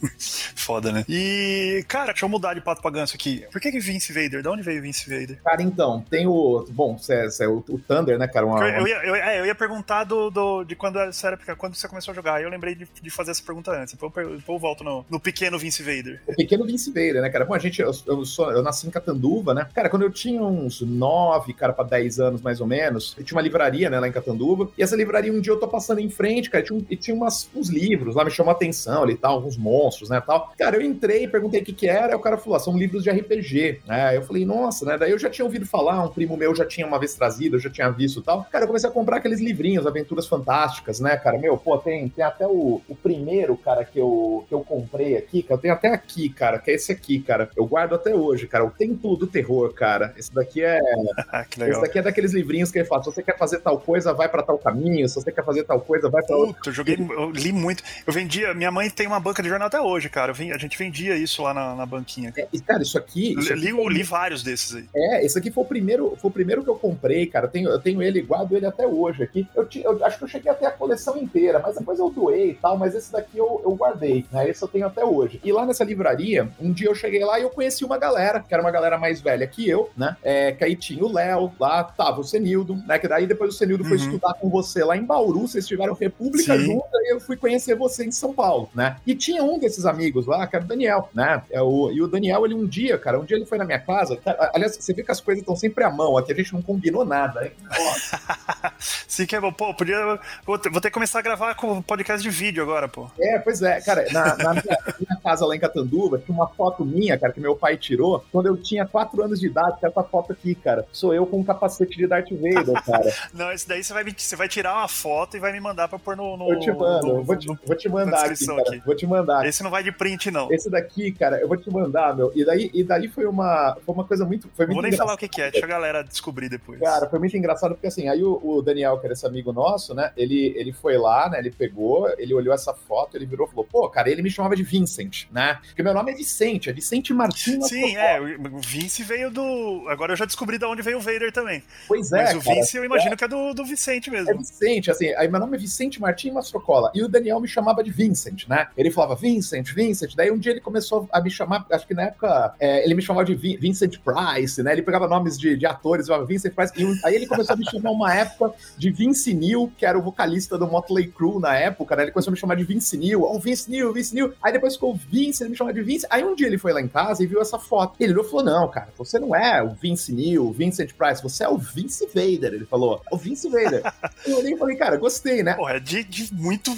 [0.54, 1.04] Foda, né?
[1.08, 3.44] E, cara, deixa eu mudar de pato pra ganso aqui.
[3.50, 4.42] Por que que Vince Vader?
[4.42, 5.40] De onde veio Vince Vader?
[5.42, 6.66] Cara, então, tem o...
[6.70, 8.46] Bom, cê, cê, o, o Thunder, né, cara?
[8.46, 11.74] Uma, eu, eu, ia, eu, é, eu ia perguntar do, do, de quando, sério, quando
[11.74, 12.42] você começou a jogar.
[12.42, 13.94] Eu lembrei de, de fazer essa pergunta antes.
[13.94, 16.20] Depois eu, depois eu volto no, no pequeno Vince Vader.
[16.26, 17.44] O pequeno Vince Vader, né, cara?
[17.44, 17.80] Bom, a gente...
[17.80, 19.66] Eu, eu, sou, eu nasci em Catanduva, né?
[19.74, 23.36] Cara, quando eu tinha uns nove, cara, pra dez anos, mais ou menos, eu tinha
[23.36, 24.70] uma livraria, né, lá em Catanduva.
[24.76, 27.16] E essa livraria, um dia eu tô passando em frente, cara, e tinha, e tinha
[27.16, 27.77] umas, uns livros
[28.14, 30.52] lá, me chamou a atenção ali, tal, alguns monstros, né, tal.
[30.58, 33.02] Cara, eu entrei, perguntei o que que era, e o cara falou, ah, são livros
[33.02, 36.36] de RPG, né, eu falei, nossa, né, daí eu já tinha ouvido falar, um primo
[36.36, 38.44] meu já tinha uma vez trazido, eu já tinha visto tal.
[38.50, 42.24] Cara, eu comecei a comprar aqueles livrinhos, Aventuras Fantásticas, né, cara, meu, pô, tem, tem
[42.24, 45.88] até o, o primeiro, cara, que eu, que eu comprei aqui, cara, eu tenho até
[45.88, 49.26] aqui, cara, que é esse aqui, cara, eu guardo até hoje, cara, o Templo do
[49.26, 50.78] Terror, cara, esse daqui é...
[51.50, 51.72] que legal.
[51.72, 54.28] Esse daqui é daqueles livrinhos que ele fala, se você quer fazer tal coisa, vai
[54.28, 56.36] para tal caminho, se você quer fazer tal coisa, vai pra...
[56.36, 57.67] Puta, eu joguei, eu li muito,
[58.06, 60.32] eu vendia, minha mãe tem uma banca de jornal até hoje, cara.
[60.32, 62.32] a gente vendia isso lá na, na banquinha.
[62.36, 63.38] É, e, cara, isso aqui.
[63.38, 64.88] Isso li, aqui li vários desses aí.
[64.94, 67.46] É, esse aqui foi o primeiro, foi o primeiro que eu comprei, cara.
[67.46, 69.46] Eu tenho, eu tenho ele, guardo ele até hoje aqui.
[69.54, 72.54] Eu, eu acho que eu cheguei até a coleção inteira, mas depois eu doei e
[72.54, 74.48] tal, mas esse daqui eu, eu guardei, né?
[74.48, 75.40] Esse eu tenho até hoje.
[75.44, 78.52] E lá nessa livraria, um dia eu cheguei lá e eu conheci uma galera, que
[78.52, 80.16] era uma galera mais velha que eu, né?
[80.22, 82.98] É, que aí tinha o Léo, lá tava o Senildo, né?
[82.98, 83.88] Que daí depois o Senildo uhum.
[83.88, 86.64] foi estudar com você lá em Bauru, vocês tiveram República Sim.
[86.64, 88.96] junto, e eu fui conhecer você em São Paulo, né?
[89.06, 91.42] E tinha um desses amigos lá, que era o Daniel, né?
[91.50, 93.78] É o, e o Daniel, ele um dia, cara, um dia ele foi na minha
[93.78, 94.16] casa.
[94.16, 96.62] Cara, aliás, você vê que as coisas estão sempre à mão, aqui a gente não
[96.62, 97.52] combinou nada, hein?
[98.78, 99.52] Sim, que é bom.
[99.52, 99.96] Pô, podia.
[100.44, 103.10] Vou ter, que começar a gravar com podcast de vídeo agora, pô.
[103.18, 106.84] É, pois é, cara, na, na minha, minha, casa lá em Catanduva, tinha uma foto
[106.84, 110.02] minha, cara, que meu pai tirou quando eu tinha 4 anos de idade, que essa
[110.02, 110.86] foto aqui, cara.
[110.92, 113.12] Sou eu com um capacete de Darth Vader, cara.
[113.34, 115.98] Não, esse daí você vai, você vai tirar uma foto e vai me mandar pra
[115.98, 116.36] pôr no.
[116.36, 118.60] no eu te mando, no, vou, te, vou te mandar aqui, cara.
[118.60, 118.82] Aqui.
[118.84, 119.46] Vou te mandar.
[119.46, 120.50] Esse não vai de print, não.
[120.52, 122.32] Esse daqui, cara, eu vou te mandar, meu.
[122.34, 124.48] E daí, e daí foi, uma, foi uma coisa muito.
[124.54, 126.80] Foi muito vou nem falar o que, que, é, deixa a galera descobrir depois.
[126.80, 129.94] Cara, foi muito engraçado porque assim, aí o, o, Daniel, que era esse amigo nosso,
[129.94, 130.12] né?
[130.16, 131.38] Ele, ele foi lá, né?
[131.38, 134.56] Ele pegou, ele olhou essa foto, ele virou e falou: pô, cara, ele me chamava
[134.56, 135.58] de Vincent, né?
[135.66, 137.68] Porque meu nome é Vicente, é Vicente Martins.
[137.68, 139.86] Sim, é, o Vince veio do.
[139.88, 141.62] Agora eu já descobri de onde veio o Vader também.
[141.86, 142.24] Pois é.
[142.24, 143.16] Mas o Vince eu imagino é.
[143.16, 144.30] que é do, do Vicente mesmo.
[144.30, 146.90] É Vicente, assim, aí meu nome é Vicente Martins Mastrocola.
[146.94, 148.68] E o Daniel me chamava de Vincent, né?
[148.76, 150.14] Ele falava Vincent, Vincent.
[150.14, 153.02] Daí um dia ele começou a me chamar, acho que na época é, ele me
[153.02, 154.72] chamava de Vincent Price, né?
[154.72, 156.72] Ele pegava nomes de, de atores, falava Vincent Price.
[156.76, 160.02] E aí ele começou a me chamar uma época de Vince Neil, que era o
[160.02, 162.04] vocalista do Motley Crue na época, né?
[162.04, 163.22] Ele começou a me chamar de Vince Neil.
[163.22, 164.32] Oh, Vince Neil, Vince Neil.
[164.42, 166.06] Aí depois ficou Vince, ele me chamava de Vince.
[166.10, 167.94] Aí um dia ele foi lá em casa e viu essa foto.
[168.00, 171.22] Ele olhou e falou: Não, cara, você não é o Vince Neil, o Vincent Price,
[171.22, 172.54] você é o Vince Vader.
[172.54, 173.82] Ele falou: O Vince Vader.
[174.26, 175.54] eu olhei e falei, cara, gostei, né?
[175.54, 176.74] Pô, é de, de muito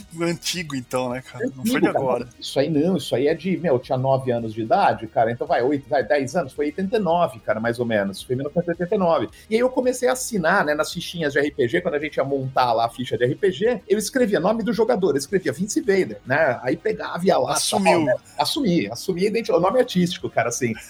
[0.76, 1.46] então, né, cara?
[1.46, 2.24] Antigo, não foi de agora.
[2.24, 2.36] Cara.
[2.38, 5.30] Isso aí não, isso aí é de, meu, eu tinha 9 anos de idade, cara,
[5.30, 8.22] então vai, 8, vai, 10 anos, foi 89, cara, mais ou menos.
[8.22, 9.28] Foi 1989.
[9.48, 12.24] E aí eu comecei a assinar, né, nas fichinhas de RPG, quando a gente ia
[12.24, 16.18] montar lá a ficha de RPG, eu escrevia nome do jogador, eu escrevia Vince Vader,
[16.26, 16.58] né?
[16.62, 17.52] Aí pegava e ia lá.
[17.52, 17.92] Assumiu.
[17.92, 18.14] Tal, né?
[18.38, 20.72] Assumi, assumi o nome artístico, cara, assim.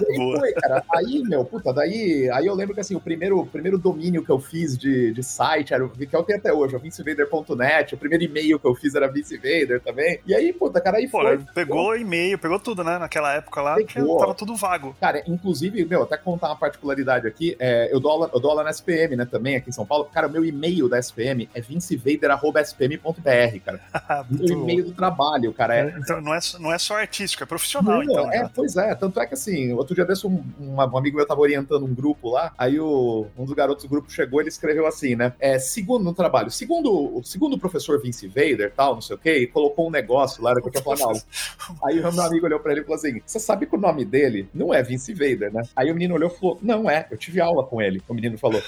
[0.00, 0.84] E aí foi, cara.
[0.94, 2.28] Aí, meu, puta, daí.
[2.32, 5.22] Aí eu lembro que assim, o primeiro, o primeiro domínio que eu fiz de, de
[5.22, 7.94] site era o que eu tenho até hoje, é o vincevader.net.
[7.94, 10.20] O primeiro e-mail que eu fiz era Vince Vader também.
[10.26, 11.38] E aí, puta, cara, aí Pô, foi.
[11.54, 12.98] Pegou e-mail, pegou tudo, né?
[12.98, 14.18] Naquela época lá, pegou.
[14.18, 14.96] tava tudo vago.
[15.00, 18.64] Cara, inclusive, meu, até contar uma particularidade aqui, é, eu, dou aula, eu dou aula
[18.64, 20.08] na SPM, né, também, aqui em São Paulo.
[20.12, 24.26] Cara, o meu e-mail da SPM é vincevader.spm.br, cara.
[24.30, 25.76] o e-mail do trabalho, cara.
[25.76, 25.94] É...
[25.98, 28.32] Então não é, não é só artístico, é profissional, não, então.
[28.32, 28.94] É, pois é.
[28.94, 31.94] Tanto é que assim, outro dia desse um, um, um, amigo meu tava orientando um
[31.94, 35.32] grupo lá, aí o, um dos garotos do grupo chegou ele escreveu assim, né?
[35.38, 39.38] É, segundo no trabalho, segundo, segundo o professor Vince Vader, tal, não sei o quê,
[39.38, 41.76] e colocou um negócio lá, que falado, não.
[41.84, 44.04] Aí o meu amigo olhou pra ele e falou assim: Você sabe que o nome
[44.04, 45.62] dele não é Vince Vader, né?
[45.74, 48.02] Aí o menino olhou e falou: Não é, eu tive aula com ele.
[48.08, 48.62] O menino falou.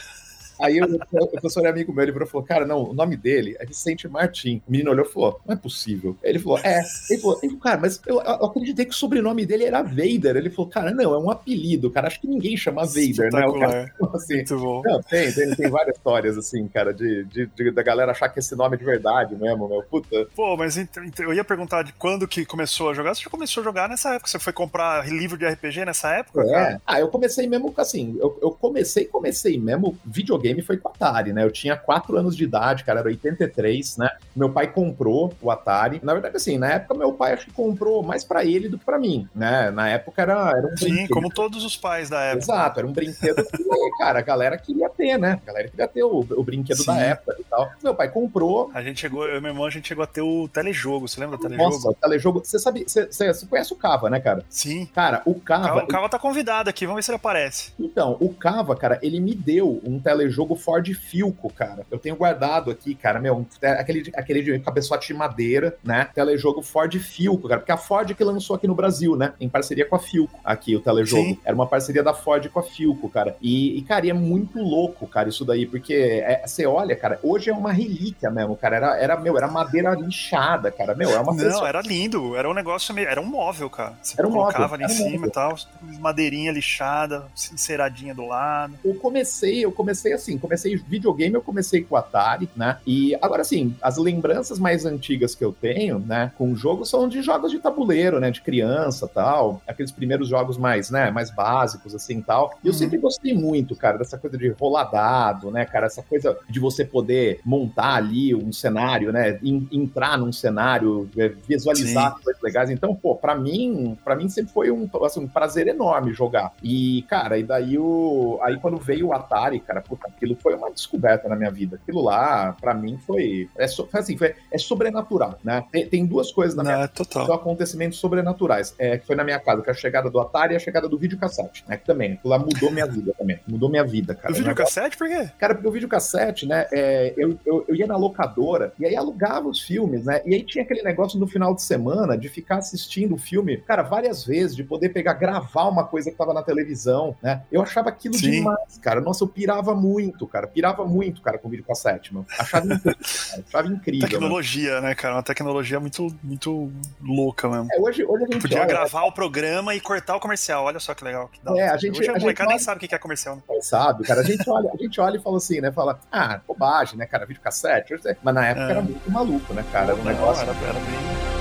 [0.60, 4.08] Aí o, professor é amigo meu, ele falou, cara, não, o nome dele é Vicente
[4.08, 4.62] Martim.
[4.66, 6.16] O menino olhou e falou, não é possível.
[6.22, 6.82] Ele falou, é.
[7.10, 10.36] Ele falou, ele falou cara, mas eu, eu, acreditei que o sobrenome dele era Vader.
[10.36, 13.46] Ele falou, cara, não, é um apelido, cara, acho que ninguém chama Vader, né?
[13.46, 14.82] O cara, assim, Muito bom.
[14.84, 18.38] Não, tem, tem, tem várias histórias, assim, cara, de, de, de, da galera achar que
[18.38, 20.26] esse nome é de verdade mesmo, meu, puta.
[20.34, 23.14] Pô, mas eu ia perguntar de quando que começou a jogar.
[23.14, 24.30] Você já começou a jogar nessa época?
[24.30, 26.42] Você foi comprar livro de RPG nessa época?
[26.42, 26.50] É.
[26.50, 26.82] Cara?
[26.86, 31.44] Ah, eu comecei mesmo, assim, eu, eu comecei, comecei mesmo, videogame foi com Atari né?
[31.44, 34.10] Eu tinha 4 anos de idade, cara, era 83, né?
[34.34, 36.00] Meu pai comprou o Atari.
[36.02, 38.84] Na verdade, assim, na época meu pai acho que comprou mais para ele do que
[38.84, 39.70] para mim, né?
[39.70, 41.08] Na época era, era um Sim, brinquedo.
[41.10, 42.44] como todos os pais da época.
[42.44, 43.64] Exato, era um brinquedo que,
[43.98, 45.38] cara, a galera queria ter, né?
[45.42, 46.86] A galera queria ter o, o brinquedo Sim.
[46.86, 47.70] da época e tal.
[47.82, 48.70] Meu pai comprou.
[48.74, 51.20] A gente chegou, eu e meu irmão, a gente chegou a ter o telejogo, você
[51.20, 51.70] lembra do telejogo?
[51.70, 52.40] Nossa, o telejogo.
[52.44, 54.44] Você sabe, você, você conhece o Cava, né, cara?
[54.48, 54.86] Sim.
[54.94, 55.84] Cara, o Cava.
[55.84, 57.72] O Cava tá convidado aqui, vamos ver se ele aparece.
[57.78, 61.86] Então, o Cava, cara, ele me deu um telejogo Ford Filco, cara.
[61.90, 66.08] Eu tenho guardado aqui, cara, meu, é aquele, aquele de cabeçote de madeira, né?
[66.14, 69.32] Telejogo Ford Filco, cara, porque a Ford que lançou aqui no Brasil, né?
[69.40, 71.22] Em parceria com a Filco, aqui o telejogo.
[71.22, 71.38] Sim.
[71.44, 73.36] Era uma parceria da Ford com a Filco, cara.
[73.40, 77.18] E, e cara, e é muito louco, cara, isso daí, porque é, você olha, cara,
[77.22, 78.76] hoje é uma relíquia mesmo, cara.
[78.76, 80.94] Era, era meu, era madeira lixada, cara.
[80.94, 81.68] Meu, é uma Não, pessoa...
[81.68, 82.36] era lindo.
[82.36, 83.08] Era um negócio meio.
[83.08, 83.94] Era um móvel, cara.
[84.02, 85.56] Você era um colocava móvel, ali em cima e tal,
[86.00, 88.74] madeirinha lixada, enceradinha do lado.
[88.84, 92.78] Eu comecei, eu comecei assim, comecei videogame, eu comecei com o Atari, né?
[92.86, 97.08] E agora sim, as lembranças mais antigas que eu tenho, né, com o jogo são
[97.08, 101.94] de jogos de tabuleiro, né, de criança, tal, aqueles primeiros jogos mais, né, mais básicos
[101.94, 102.58] assim, tal.
[102.62, 102.78] E eu uhum.
[102.78, 106.84] sempre gostei muito, cara, dessa coisa de rolar dado, né, cara, essa coisa de você
[106.84, 109.38] poder montar ali um cenário, né,
[109.72, 112.22] entrar num cenário, é, visualizar sim.
[112.22, 112.70] coisas legais.
[112.70, 116.52] Então, pô, para mim, para mim sempre foi um, assim, um prazer enorme jogar.
[116.62, 120.70] E, cara, e daí o aí quando veio o Atari, cara, puta, aquilo foi uma
[120.70, 121.78] descoberta na minha vida.
[121.82, 123.48] Aquilo lá, para mim, foi.
[123.56, 125.64] É, so, assim, foi, é sobrenatural, né?
[125.70, 127.26] Tem, tem duas coisas na Não, minha é total.
[127.26, 128.74] São acontecimentos sobrenaturais.
[128.78, 130.88] É, que foi na minha casa, que é a chegada do Atari e a chegada
[130.88, 131.76] do videocassete, né?
[131.76, 133.38] Que também, aquilo lá mudou minha vida também.
[133.46, 134.32] Mudou minha vida, cara.
[134.32, 135.30] O videocassete, por quê?
[135.38, 136.66] Cara, porque o videocassete, né?
[136.72, 140.20] É, eu, eu, eu ia na locadora e aí alugava os filmes, né?
[140.26, 143.82] E aí tinha aquele negócio no final de semana de ficar assistindo o filme, cara,
[143.82, 147.42] várias vezes, de poder pegar, gravar uma coisa que tava na televisão, né?
[147.52, 148.30] Eu achava aquilo Sim.
[148.30, 149.00] demais, cara.
[149.00, 150.46] Nossa, eu pirava muito muito, cara.
[150.46, 152.26] Pirava muito, cara, com videocassete, mano.
[152.38, 153.42] Achava incrível, cara.
[153.48, 154.08] Achava incrível.
[154.08, 154.86] Tecnologia, mano.
[154.88, 155.14] né, cara?
[155.14, 157.68] Uma tecnologia muito, muito louca mesmo.
[157.72, 160.64] É, hoje, hoje a gente Podia olha, gravar o programa e cortar o comercial.
[160.64, 161.28] Olha só que legal.
[161.28, 163.36] Que É, a gente- hoje a a molecada nem sabe o que é comercial.
[163.36, 163.42] Né?
[163.48, 164.20] Não sabe, cara.
[164.20, 165.72] A gente olha, a gente olha e fala assim, né?
[165.72, 167.26] Fala, ah, bobagem, né, cara?
[167.26, 167.94] Videocassete.
[168.22, 168.70] Mas na época É.
[168.70, 169.92] era muito maluco, né, cara?
[169.92, 170.42] Era um negócio.
[170.42, 171.37] era, era bem.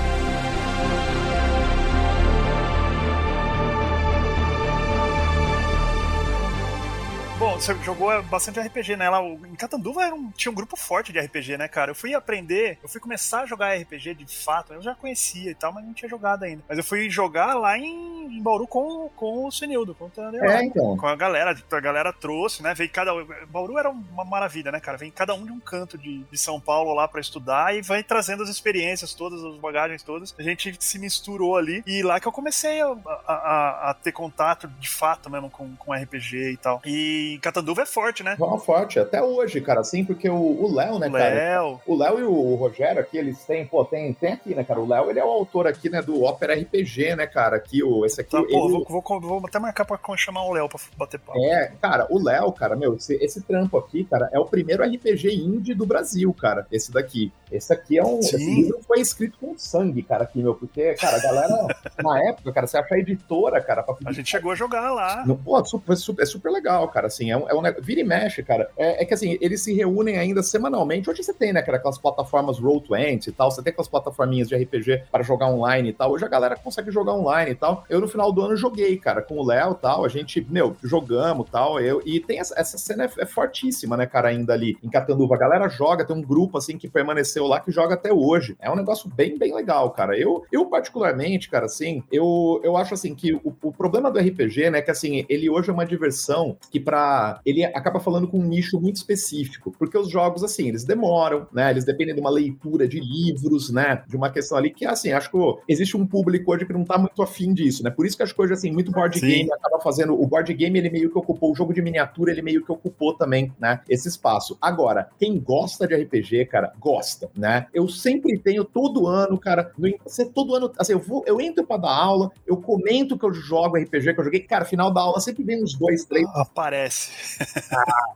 [7.59, 9.09] Você jogou bastante RPG, né?
[9.09, 11.91] Lá, em Catanduva era um- tinha um grupo forte de RPG, né, cara?
[11.91, 15.55] Eu fui aprender, eu fui começar a jogar RPG de fato, eu já conhecia e
[15.55, 16.63] tal, mas não tinha jogado ainda.
[16.69, 20.39] Mas eu fui jogar lá em, em Bauru com, com o Senildo, com o Thunder
[20.43, 20.59] lá.
[20.61, 20.95] É, então.
[20.97, 22.73] Com a galera, a galera trouxe, né?
[22.75, 23.11] Veio cada.
[23.47, 24.97] Bauru era uma maravilha, né, cara?
[24.97, 28.03] Vem cada um de um canto de, de São Paulo lá pra estudar e vai
[28.03, 30.33] trazendo as experiências todas, as bagagens todas.
[30.37, 34.11] A gente se misturou ali e lá que eu comecei a, a- a- a ter
[34.11, 36.81] contato de fato mesmo com, com RPG e tal.
[36.85, 38.35] E Catanduva é forte, né?
[38.37, 41.33] Vamos forte, até hoje, cara, assim, porque o Léo, né, cara?
[41.33, 41.81] Léo.
[41.87, 44.79] O Léo e o Rogério aqui, eles têm, pô, tem, tem aqui, né, cara?
[44.79, 47.55] O Léo, ele é o autor aqui, né, do Opera RPG, né, cara?
[47.57, 48.49] Aqui, o, esse aqui, Tá, ele...
[48.51, 51.39] pô, vou, vou, vou até marcar pra chamar o Léo pra bater papo.
[51.39, 55.33] É, cara, o Léo, cara, meu, esse, esse trampo aqui, cara, é o primeiro RPG
[55.35, 56.67] indie do Brasil, cara.
[56.71, 57.31] Esse daqui.
[57.51, 58.21] Esse aqui é um.
[58.21, 58.35] Sim.
[58.35, 61.67] Esse livro foi escrito com sangue, cara, aqui, meu, porque, cara, a galera,
[62.03, 65.23] na época, cara, você acha a editora, cara, pra A gente chegou a jogar lá.
[65.25, 67.07] Não, pô, super, super- é super legal, cara.
[67.07, 68.69] Assim, é um, é um vira e mexe, cara.
[68.77, 71.09] É, é que assim, eles se reúnem ainda semanalmente.
[71.09, 73.51] Hoje você tem, né, cara, aquelas plataformas Roll20 e tal.
[73.51, 76.11] Você tem aquelas plataforminhas de RPG para jogar online e tal.
[76.11, 77.83] Hoje a galera consegue jogar online e tal.
[77.89, 80.05] Eu no final do ano joguei, cara, com o Léo e tal.
[80.05, 81.79] A gente, meu, jogamos e tal.
[81.79, 85.35] Eu, e tem essa, essa cena é, é fortíssima, né, cara, ainda ali em Catanduva.
[85.35, 88.55] A galera joga, tem um grupo assim que permaneceu lá que joga até hoje.
[88.59, 90.17] É um negócio bem, bem legal, cara.
[90.17, 94.69] Eu, eu particularmente, cara, assim, eu, eu acho assim que o, o problema do RPG,
[94.69, 98.47] né, que assim, ele hoje é uma diversão que para ele acaba falando com um
[98.47, 101.71] nicho muito específico, porque os jogos assim, eles demoram, né?
[101.71, 104.03] Eles dependem de uma leitura de livros, né?
[104.07, 105.37] De uma questão ali que assim, acho que
[105.67, 107.89] existe um público hoje que não tá muito afim disso, né?
[107.89, 109.27] Por isso que acho que hoje assim, muito board Sim.
[109.27, 112.41] game acaba fazendo, o board game ele meio que ocupou o jogo de miniatura, ele
[112.41, 114.57] meio que ocupou também, né, esse espaço.
[114.61, 117.67] Agora, quem gosta de RPG, cara, gosta, né?
[117.73, 119.89] Eu sempre tenho todo ano, cara, no,
[120.33, 123.77] todo ano, assim, eu vou, eu entro pra dar aula, eu comento que eu jogo
[123.77, 127.11] RPG, que eu joguei, cara, final da aula sempre vem uns dois, três Aparece.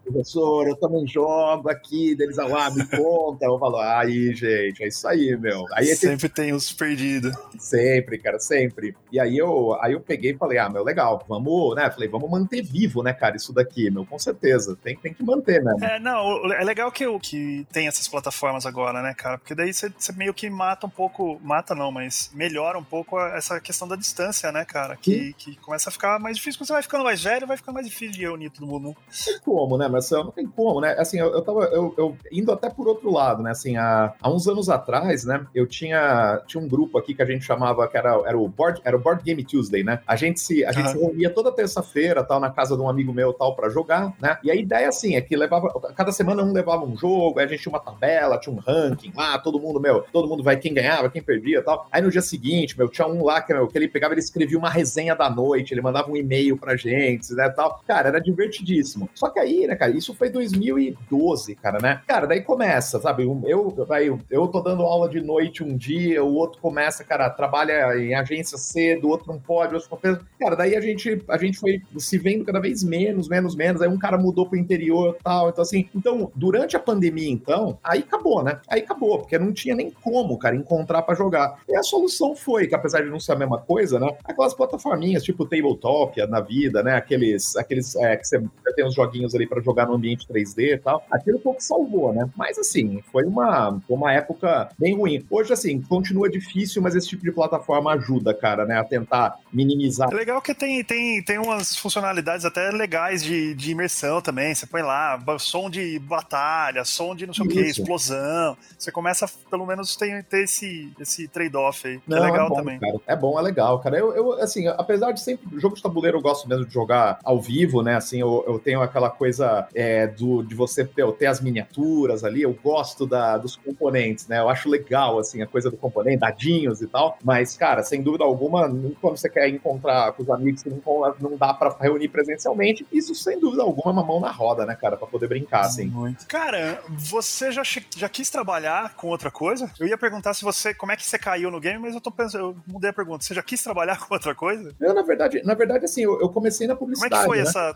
[0.04, 5.08] Professor, eu também jogo aqui, deles ah, me conta, eu falo, aí, gente, é isso
[5.08, 5.66] aí, meu.
[5.74, 7.36] Aí Sempre tem os perdidos.
[7.60, 8.96] sempre, cara, sempre.
[9.12, 11.90] E aí eu, aí eu peguei e falei, ah, meu, legal, vamos, né?
[11.92, 14.78] Falei, vamos manter vivo, né, cara, isso daqui, meu, com certeza.
[14.84, 15.76] Tem, tem que manter, né?
[15.82, 19.38] É, não, é legal que, que tem essas plataformas agora, né, cara?
[19.38, 21.40] Porque daí você meio que mata um pouco.
[21.42, 24.96] Mata não, mas melhora um pouco a- essa questão da distância, né, cara?
[24.96, 26.60] Que, que começa a ficar mais difícil.
[26.60, 28.91] Quando você vai ficando mais velho, vai ficando mais difícil de reunir todo mundo,
[29.26, 30.26] tem como, né, Marcelo?
[30.26, 30.96] Não tem como, né?
[30.98, 33.52] Assim, eu, eu tava eu, eu indo até por outro lado, né?
[33.52, 35.46] Assim, há, há uns anos atrás, né?
[35.54, 38.82] Eu tinha, tinha um grupo aqui que a gente chamava, que era, era, o, board,
[38.84, 40.00] era o Board Game Tuesday, né?
[40.06, 40.94] A gente se, a gente Aham.
[40.94, 44.38] se reunia toda terça-feira, tal, na casa de um amigo meu, tal, pra jogar, né?
[44.44, 47.48] E a ideia, assim, é que levava, cada semana um levava um jogo, aí a
[47.48, 50.74] gente tinha uma tabela, tinha um ranking lá, todo mundo, meu, todo mundo vai quem
[50.74, 51.88] ganhava, quem perdia tal.
[51.92, 54.58] Aí no dia seguinte, meu, tinha um lá que, meu, que ele pegava, ele escrevia
[54.58, 57.82] uma resenha da noite, ele mandava um e-mail pra gente, né, tal.
[57.88, 58.81] Cara, era divertidíssimo.
[59.16, 62.02] Só que aí, né, cara, isso foi 2012, cara, né?
[62.08, 63.24] Cara, daí começa, sabe?
[63.24, 67.98] Eu, vai, eu tô dando aula de noite um dia, o outro começa, cara, trabalha
[67.98, 70.18] em agência cedo, o outro não pode, o outro fez.
[70.40, 73.82] Cara, daí a gente, a gente foi se vendo cada vez menos, menos, menos.
[73.82, 75.50] Aí um cara mudou pro interior tal.
[75.50, 78.60] Então, assim, então, durante a pandemia, então, aí acabou, né?
[78.68, 81.60] Aí acabou, porque não tinha nem como, cara, encontrar pra jogar.
[81.68, 84.16] E a solução foi, que apesar de não ser a mesma coisa, né?
[84.24, 86.96] Aquelas plataforminhas tipo Tabletop na vida, né?
[86.96, 88.42] Aqueles, aqueles é, que você
[88.74, 91.06] tem uns joguinhos ali pra jogar no ambiente 3D e tal.
[91.12, 92.30] Aquilo um pouco salvou, né?
[92.36, 95.26] Mas assim, foi uma, uma época bem ruim.
[95.30, 98.80] Hoje, assim, continua difícil, mas esse tipo de plataforma ajuda, cara, né?
[98.80, 103.72] A tentar minimizar É legal que tem, tem, tem umas funcionalidades até legais de, de
[103.72, 104.54] imersão também.
[104.54, 108.58] Você põe lá som de batalha, som de não sei o que, explosão.
[108.78, 112.00] Você começa, pelo menos, ter, ter esse, esse trade-off aí.
[112.00, 112.80] Que Não, é legal bom, também.
[112.80, 113.00] cara.
[113.08, 113.98] É bom, é legal, cara.
[113.98, 115.42] Eu, eu, assim, apesar de sempre.
[115.60, 117.96] Jogo de tabuleiro eu gosto mesmo de jogar ao vivo, né?
[117.96, 122.42] Assim, eu, eu tenho aquela coisa é, do, de você ter, ter as miniaturas ali.
[122.42, 124.40] Eu gosto da, dos componentes, né?
[124.40, 127.18] Eu acho legal, assim, a coisa do componente, dadinhos e tal.
[127.24, 128.70] Mas, cara, sem dúvida alguma,
[129.02, 130.82] quando você quer encontrar com os amigos que não,
[131.20, 134.76] não dá pra reunir presencialmente, isso sem dúvida alguma é uma mão na roda, né,
[134.76, 134.98] cara?
[134.98, 135.86] Pra poder brincar, assim.
[135.88, 136.28] Muito.
[136.28, 137.64] Cara, você já,
[137.96, 139.70] já quis trabalhar com outra coisa?
[139.80, 140.74] Eu ia perguntar se você.
[140.74, 143.24] Como é que você caiu no game, mas eu tô pensando, eu mudei a pergunta.
[143.24, 144.74] Você já quis trabalhar com outra coisa?
[144.80, 147.22] Eu, na verdade, na verdade, assim, eu, eu comecei na Como é publicidade.
[147.22, 147.44] que foi né?
[147.44, 147.74] essa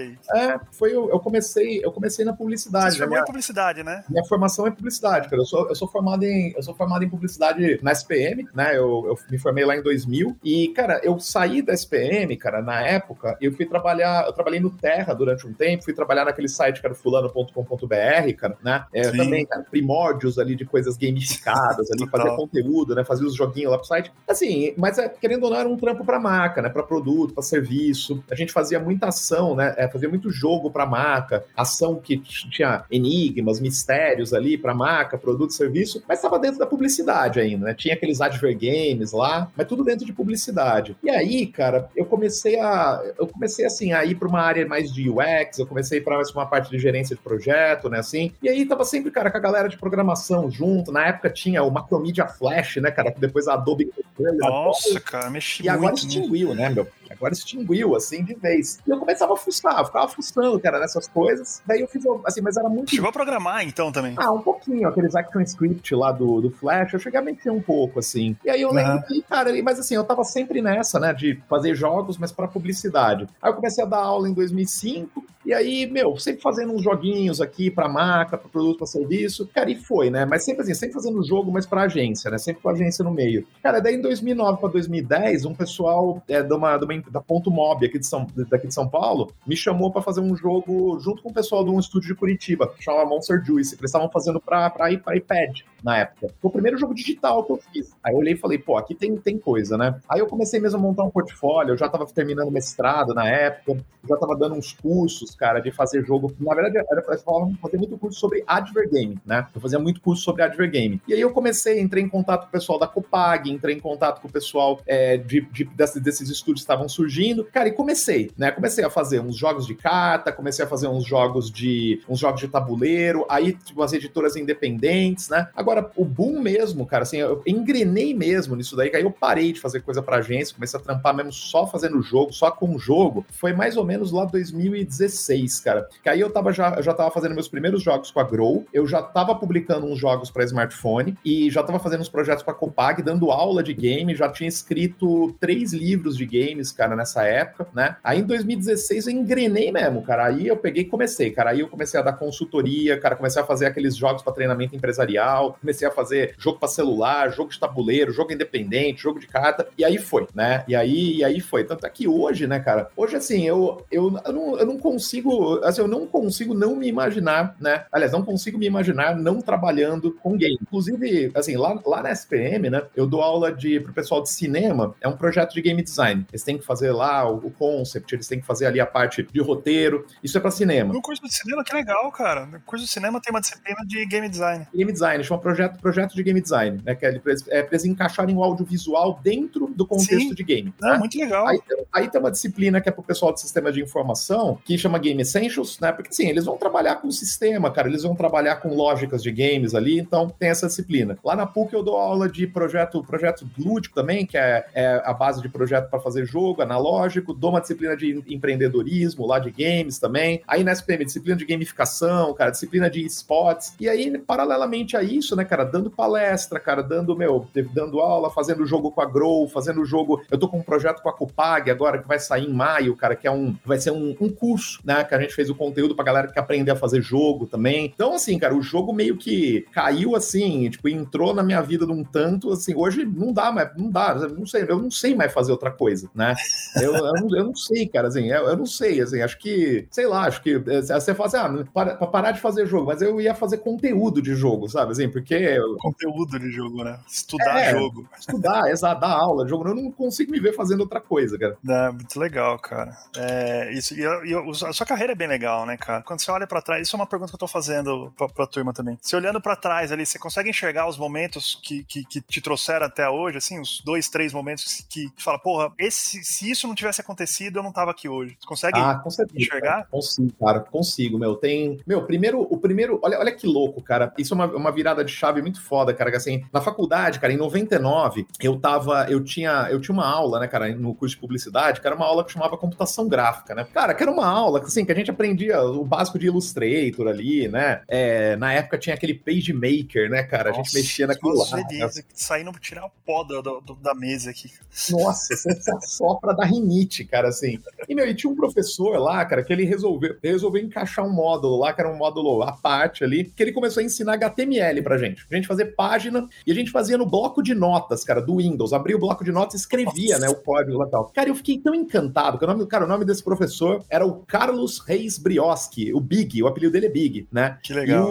[0.00, 0.50] história aí.
[0.50, 2.92] É, foi eu, eu comecei, eu comecei na publicidade.
[2.92, 4.04] Você formou minha, em publicidade, né?
[4.08, 5.42] Minha formação é publicidade, cara.
[5.42, 8.76] Eu sou, eu sou formado em eu sou formado em publicidade na SPM, né?
[8.76, 12.80] Eu, eu me formei lá em 2000 e, cara, eu saí da SPM, cara, na
[12.80, 16.80] época, eu fui trabalhar, eu trabalhei no Terra durante um tempo, fui trabalhar naquele site
[16.80, 18.84] que era fulano.com.br, cara, né?
[18.92, 23.04] É, também, cara, primórdios ali de coisas gamificadas ali, fazer conteúdo, né?
[23.04, 24.12] Fazer os joguinhos lá pro site.
[24.26, 26.68] Assim, mas é, querendo ou não, era um trampo pra marca, né?
[26.68, 28.22] Pra produto, pra serviço.
[28.30, 29.74] A gente fazia muita ação, né?
[29.76, 35.52] É, fazia muito jogo pra marca, ação que tinha enigmas, mistérios ali pra marca, produto,
[35.52, 37.74] serviço, mas estava dentro da publicidade ainda, né?
[37.74, 40.96] Tinha aqueles adver games lá, mas tudo dentro de publicidade.
[41.02, 44.92] E aí, cara, eu comecei a eu comecei assim a ir para uma área mais
[44.92, 48.32] de UX, eu comecei para mais uma parte de gerência de projeto, né, assim.
[48.42, 50.92] E aí tava sempre, cara, com a galera de programação junto.
[50.92, 55.64] Na época tinha o Macromedia Flash, né, cara, que depois a Adobe Nossa, cara, mexi
[55.64, 56.86] E agora extinguiu, né, meu?
[57.10, 58.78] Agora extinguiu, assim, de vez.
[58.86, 59.36] E eu começava a
[59.80, 61.62] eu ficava frustrando, cara, nessas coisas.
[61.66, 62.90] Daí eu fiz, assim, mas era muito.
[62.90, 64.14] Chegou a programar, então, também?
[64.16, 64.88] Ah, um pouquinho.
[64.88, 68.36] Aqueles action script lá do, do Flash, eu cheguei a mexer um pouco, assim.
[68.44, 69.02] E aí eu lembro uhum.
[69.02, 73.26] que, cara, mas assim, eu tava sempre nessa, né, de fazer jogos, mas para publicidade.
[73.42, 77.40] Aí eu comecei a dar aula em 2005, e aí, meu, sempre fazendo uns joguinhos
[77.40, 79.48] aqui para marca, para produto, para serviço.
[79.54, 80.26] Cara, e foi, né?
[80.26, 82.36] Mas sempre assim, sempre fazendo jogo, mas para agência, né?
[82.36, 83.46] Sempre com a agência no meio.
[83.62, 87.50] Cara, daí em 2009 para 2010, um pessoal é, de uma, de uma, da Ponto
[87.50, 91.22] Mob aqui de São, daqui de São Paulo me chamou para fazer um jogo junto
[91.22, 94.10] com o pessoal de um estúdio de Curitiba, que chama Monster Juice, que eles estavam
[94.10, 96.28] fazendo para iPad na época.
[96.40, 97.94] Foi o primeiro jogo digital que eu fiz.
[98.02, 100.00] Aí eu olhei e falei, pô, aqui tem, tem coisa, né?
[100.08, 103.82] Aí eu comecei mesmo a montar um portfólio, eu já tava terminando mestrado na época,
[104.08, 106.34] já tava dando uns cursos, cara, de fazer jogo.
[106.40, 109.46] Na verdade, era pra fazer muito curso sobre advergame, né?
[109.54, 111.00] Eu fazia muito curso sobre advergame.
[111.06, 114.20] E aí eu comecei, entrei em contato com o pessoal da Copag, entrei em contato
[114.20, 117.44] com o pessoal é, de, de, desses, desses estúdios que estavam surgindo.
[117.44, 118.50] Cara, e comecei, né?
[118.50, 122.40] Comecei a fazer uns jogos de carta, comecei a fazer uns jogos de uns jogos
[122.40, 125.48] de tabuleiro, aí tipo, as editoras independentes, né?
[125.54, 129.52] Agora, o boom mesmo, cara, assim, eu engrenei mesmo nisso daí, que aí eu parei
[129.52, 133.24] de fazer coisa pra agência, comecei a trampar mesmo só fazendo jogo, só com jogo.
[133.30, 135.88] Foi mais ou menos lá 2016, cara.
[136.02, 138.86] Que aí eu tava já, já tava fazendo meus primeiros jogos com a Grow, eu
[138.86, 142.54] já tava publicando uns jogos para smartphone e já tava fazendo uns projetos com a
[142.54, 147.68] Copag, dando aula de game, já tinha escrito três livros de games, cara, nessa época,
[147.74, 147.96] né?
[148.02, 150.26] Aí em 2016 eu engrenei mesmo, cara.
[150.26, 151.50] Aí eu peguei e comecei, cara.
[151.50, 155.58] Aí eu comecei a dar consultoria, cara, comecei a fazer aqueles jogos para treinamento empresarial,
[155.60, 159.84] comecei a fazer jogo para celular, jogo de tabuleiro, jogo independente, jogo de carta, e
[159.84, 160.64] aí foi, né?
[160.66, 161.64] E aí, e aí foi.
[161.64, 162.90] Tanto é que hoje, né, cara?
[162.96, 166.88] Hoje, assim, eu, eu, eu, não, eu não consigo, assim, eu não consigo não me
[166.88, 167.84] imaginar, né?
[167.92, 170.58] Aliás, não consigo me imaginar não trabalhando com game.
[170.62, 174.94] Inclusive, assim, lá, lá na SPM, né, eu dou aula de, pro pessoal de cinema,
[175.00, 176.26] é um projeto de game design.
[176.30, 179.22] Eles têm que fazer lá o, o concept, eles têm que fazer ali a parte
[179.22, 180.06] de roteiro.
[180.22, 180.92] Isso é para cinema.
[180.92, 182.46] No curso de cinema, que legal, cara.
[182.46, 184.66] No curso de cinema tem uma disciplina de game design.
[184.74, 186.94] Game design, chama projeto, projeto de game design, né?
[186.94, 190.34] Que é, é pra eles encaixarem o audiovisual dentro do contexto Sim.
[190.34, 190.74] de game.
[190.80, 190.98] Não, né?
[190.98, 191.46] muito legal.
[191.46, 191.58] Aí,
[191.92, 195.20] aí tem uma disciplina que é pro pessoal de sistema de informação, que chama Game
[195.20, 195.92] Essentials, né?
[195.92, 199.30] Porque assim, eles vão trabalhar com o sistema, cara, eles vão trabalhar com lógicas de
[199.32, 201.18] games ali, então tem essa disciplina.
[201.24, 205.12] Lá na PUC eu dou aula de projeto, projeto lúdico também, que é, é a
[205.12, 209.98] base de projeto para fazer jogo, analógico, dou uma disciplina de empreendedorismo lá de games
[209.98, 210.42] também.
[210.46, 213.74] Aí na SPM, disciplina de gamificação, cara, disciplina de esportes.
[213.80, 218.66] E aí, paralelamente a isso, né, cara, dando palestra, cara, dando, meu, dando aula, fazendo
[218.66, 220.22] jogo com a Grow, fazendo jogo.
[220.30, 223.16] Eu tô com um projeto com a Copag agora, que vai sair em maio, cara,
[223.16, 223.56] que é um.
[223.64, 225.04] Vai ser um, um curso, né?
[225.04, 227.86] Que a gente fez o conteúdo pra galera que aprender a fazer jogo também.
[227.86, 231.92] Então, assim, cara, o jogo meio que caiu assim, tipo, entrou na minha vida de
[231.92, 235.32] um tanto, assim, hoje não dá mais, não dá, não sei, eu não sei mais
[235.32, 236.34] fazer outra coisa, né?
[236.76, 239.86] Eu, eu, não, eu não sei, cara, assim, eu, eu, não sei, assim, acho que,
[239.90, 242.86] sei lá, acho que eh, você fala assim, ah, para, pra parar de fazer jogo,
[242.86, 245.29] mas eu ia fazer conteúdo de jogo, sabe, assim, porque...
[245.78, 246.98] Conteúdo de jogo, né?
[247.08, 248.08] Estudar é, jogo.
[248.18, 251.56] Estudar, exato, dar aula de jogo, eu não consigo me ver fazendo outra coisa, cara.
[251.68, 252.96] É, muito legal, cara.
[253.16, 256.02] É, isso, e, a sua carreira é bem legal, né, cara?
[256.02, 258.46] Quando você olha para trás, isso é uma pergunta que eu tô fazendo pra, pra
[258.46, 258.98] turma também.
[259.00, 262.86] Se olhando para trás ali, você consegue enxergar os momentos que, que, que, te trouxeram
[262.86, 266.74] até hoje, assim, os dois, três momentos que, que fala, porra, esse, se isso não
[266.74, 268.36] tivesse acontecido, eu não tava aqui hoje.
[268.40, 269.02] Você consegue ah,
[269.34, 269.70] enxergar?
[269.70, 269.86] Cara.
[269.90, 271.36] Consigo, cara, consigo, meu.
[271.36, 271.80] Tem.
[271.86, 272.98] Meu, primeiro, o primeiro.
[273.02, 274.12] Olha, olha que louco, cara.
[274.18, 277.32] Isso é uma, uma virada de chave muito foda, cara, que assim, na faculdade, cara,
[277.32, 281.20] em 99, eu tava, eu tinha, eu tinha uma aula, né, cara, no curso de
[281.20, 283.66] publicidade, que era uma aula que chamava computação gráfica, né?
[283.72, 287.48] Cara, que era uma aula, assim, que a gente aprendia o básico de Illustrator ali,
[287.48, 287.82] né?
[287.86, 290.50] É, na época tinha aquele PageMaker, né, cara?
[290.50, 291.62] Nossa, a gente mexia naquilo lá.
[291.64, 294.50] Beleza, saindo tirar o pó do, do, da mesa aqui.
[294.90, 297.58] Nossa, você sopra da rinite, cara, assim.
[297.88, 301.58] E, meu, e tinha um professor lá, cara, que ele resolveu, resolveu encaixar um módulo
[301.58, 304.98] lá, que era um módulo à parte ali, que ele começou a ensinar HTML pra
[304.98, 305.09] gente.
[305.30, 308.72] A gente fazer página e a gente fazia no bloco de notas, cara, do Windows.
[308.72, 310.26] Abria o bloco de notas e escrevia, Nossa.
[310.26, 311.06] né, o código lá e tal.
[311.14, 314.24] Cara, eu fiquei tão encantado, que o nome, cara, o nome desse professor era o
[314.26, 317.58] Carlos Reis Brioski, o Big, o apelido dele é Big, né?
[317.62, 318.08] Que legal.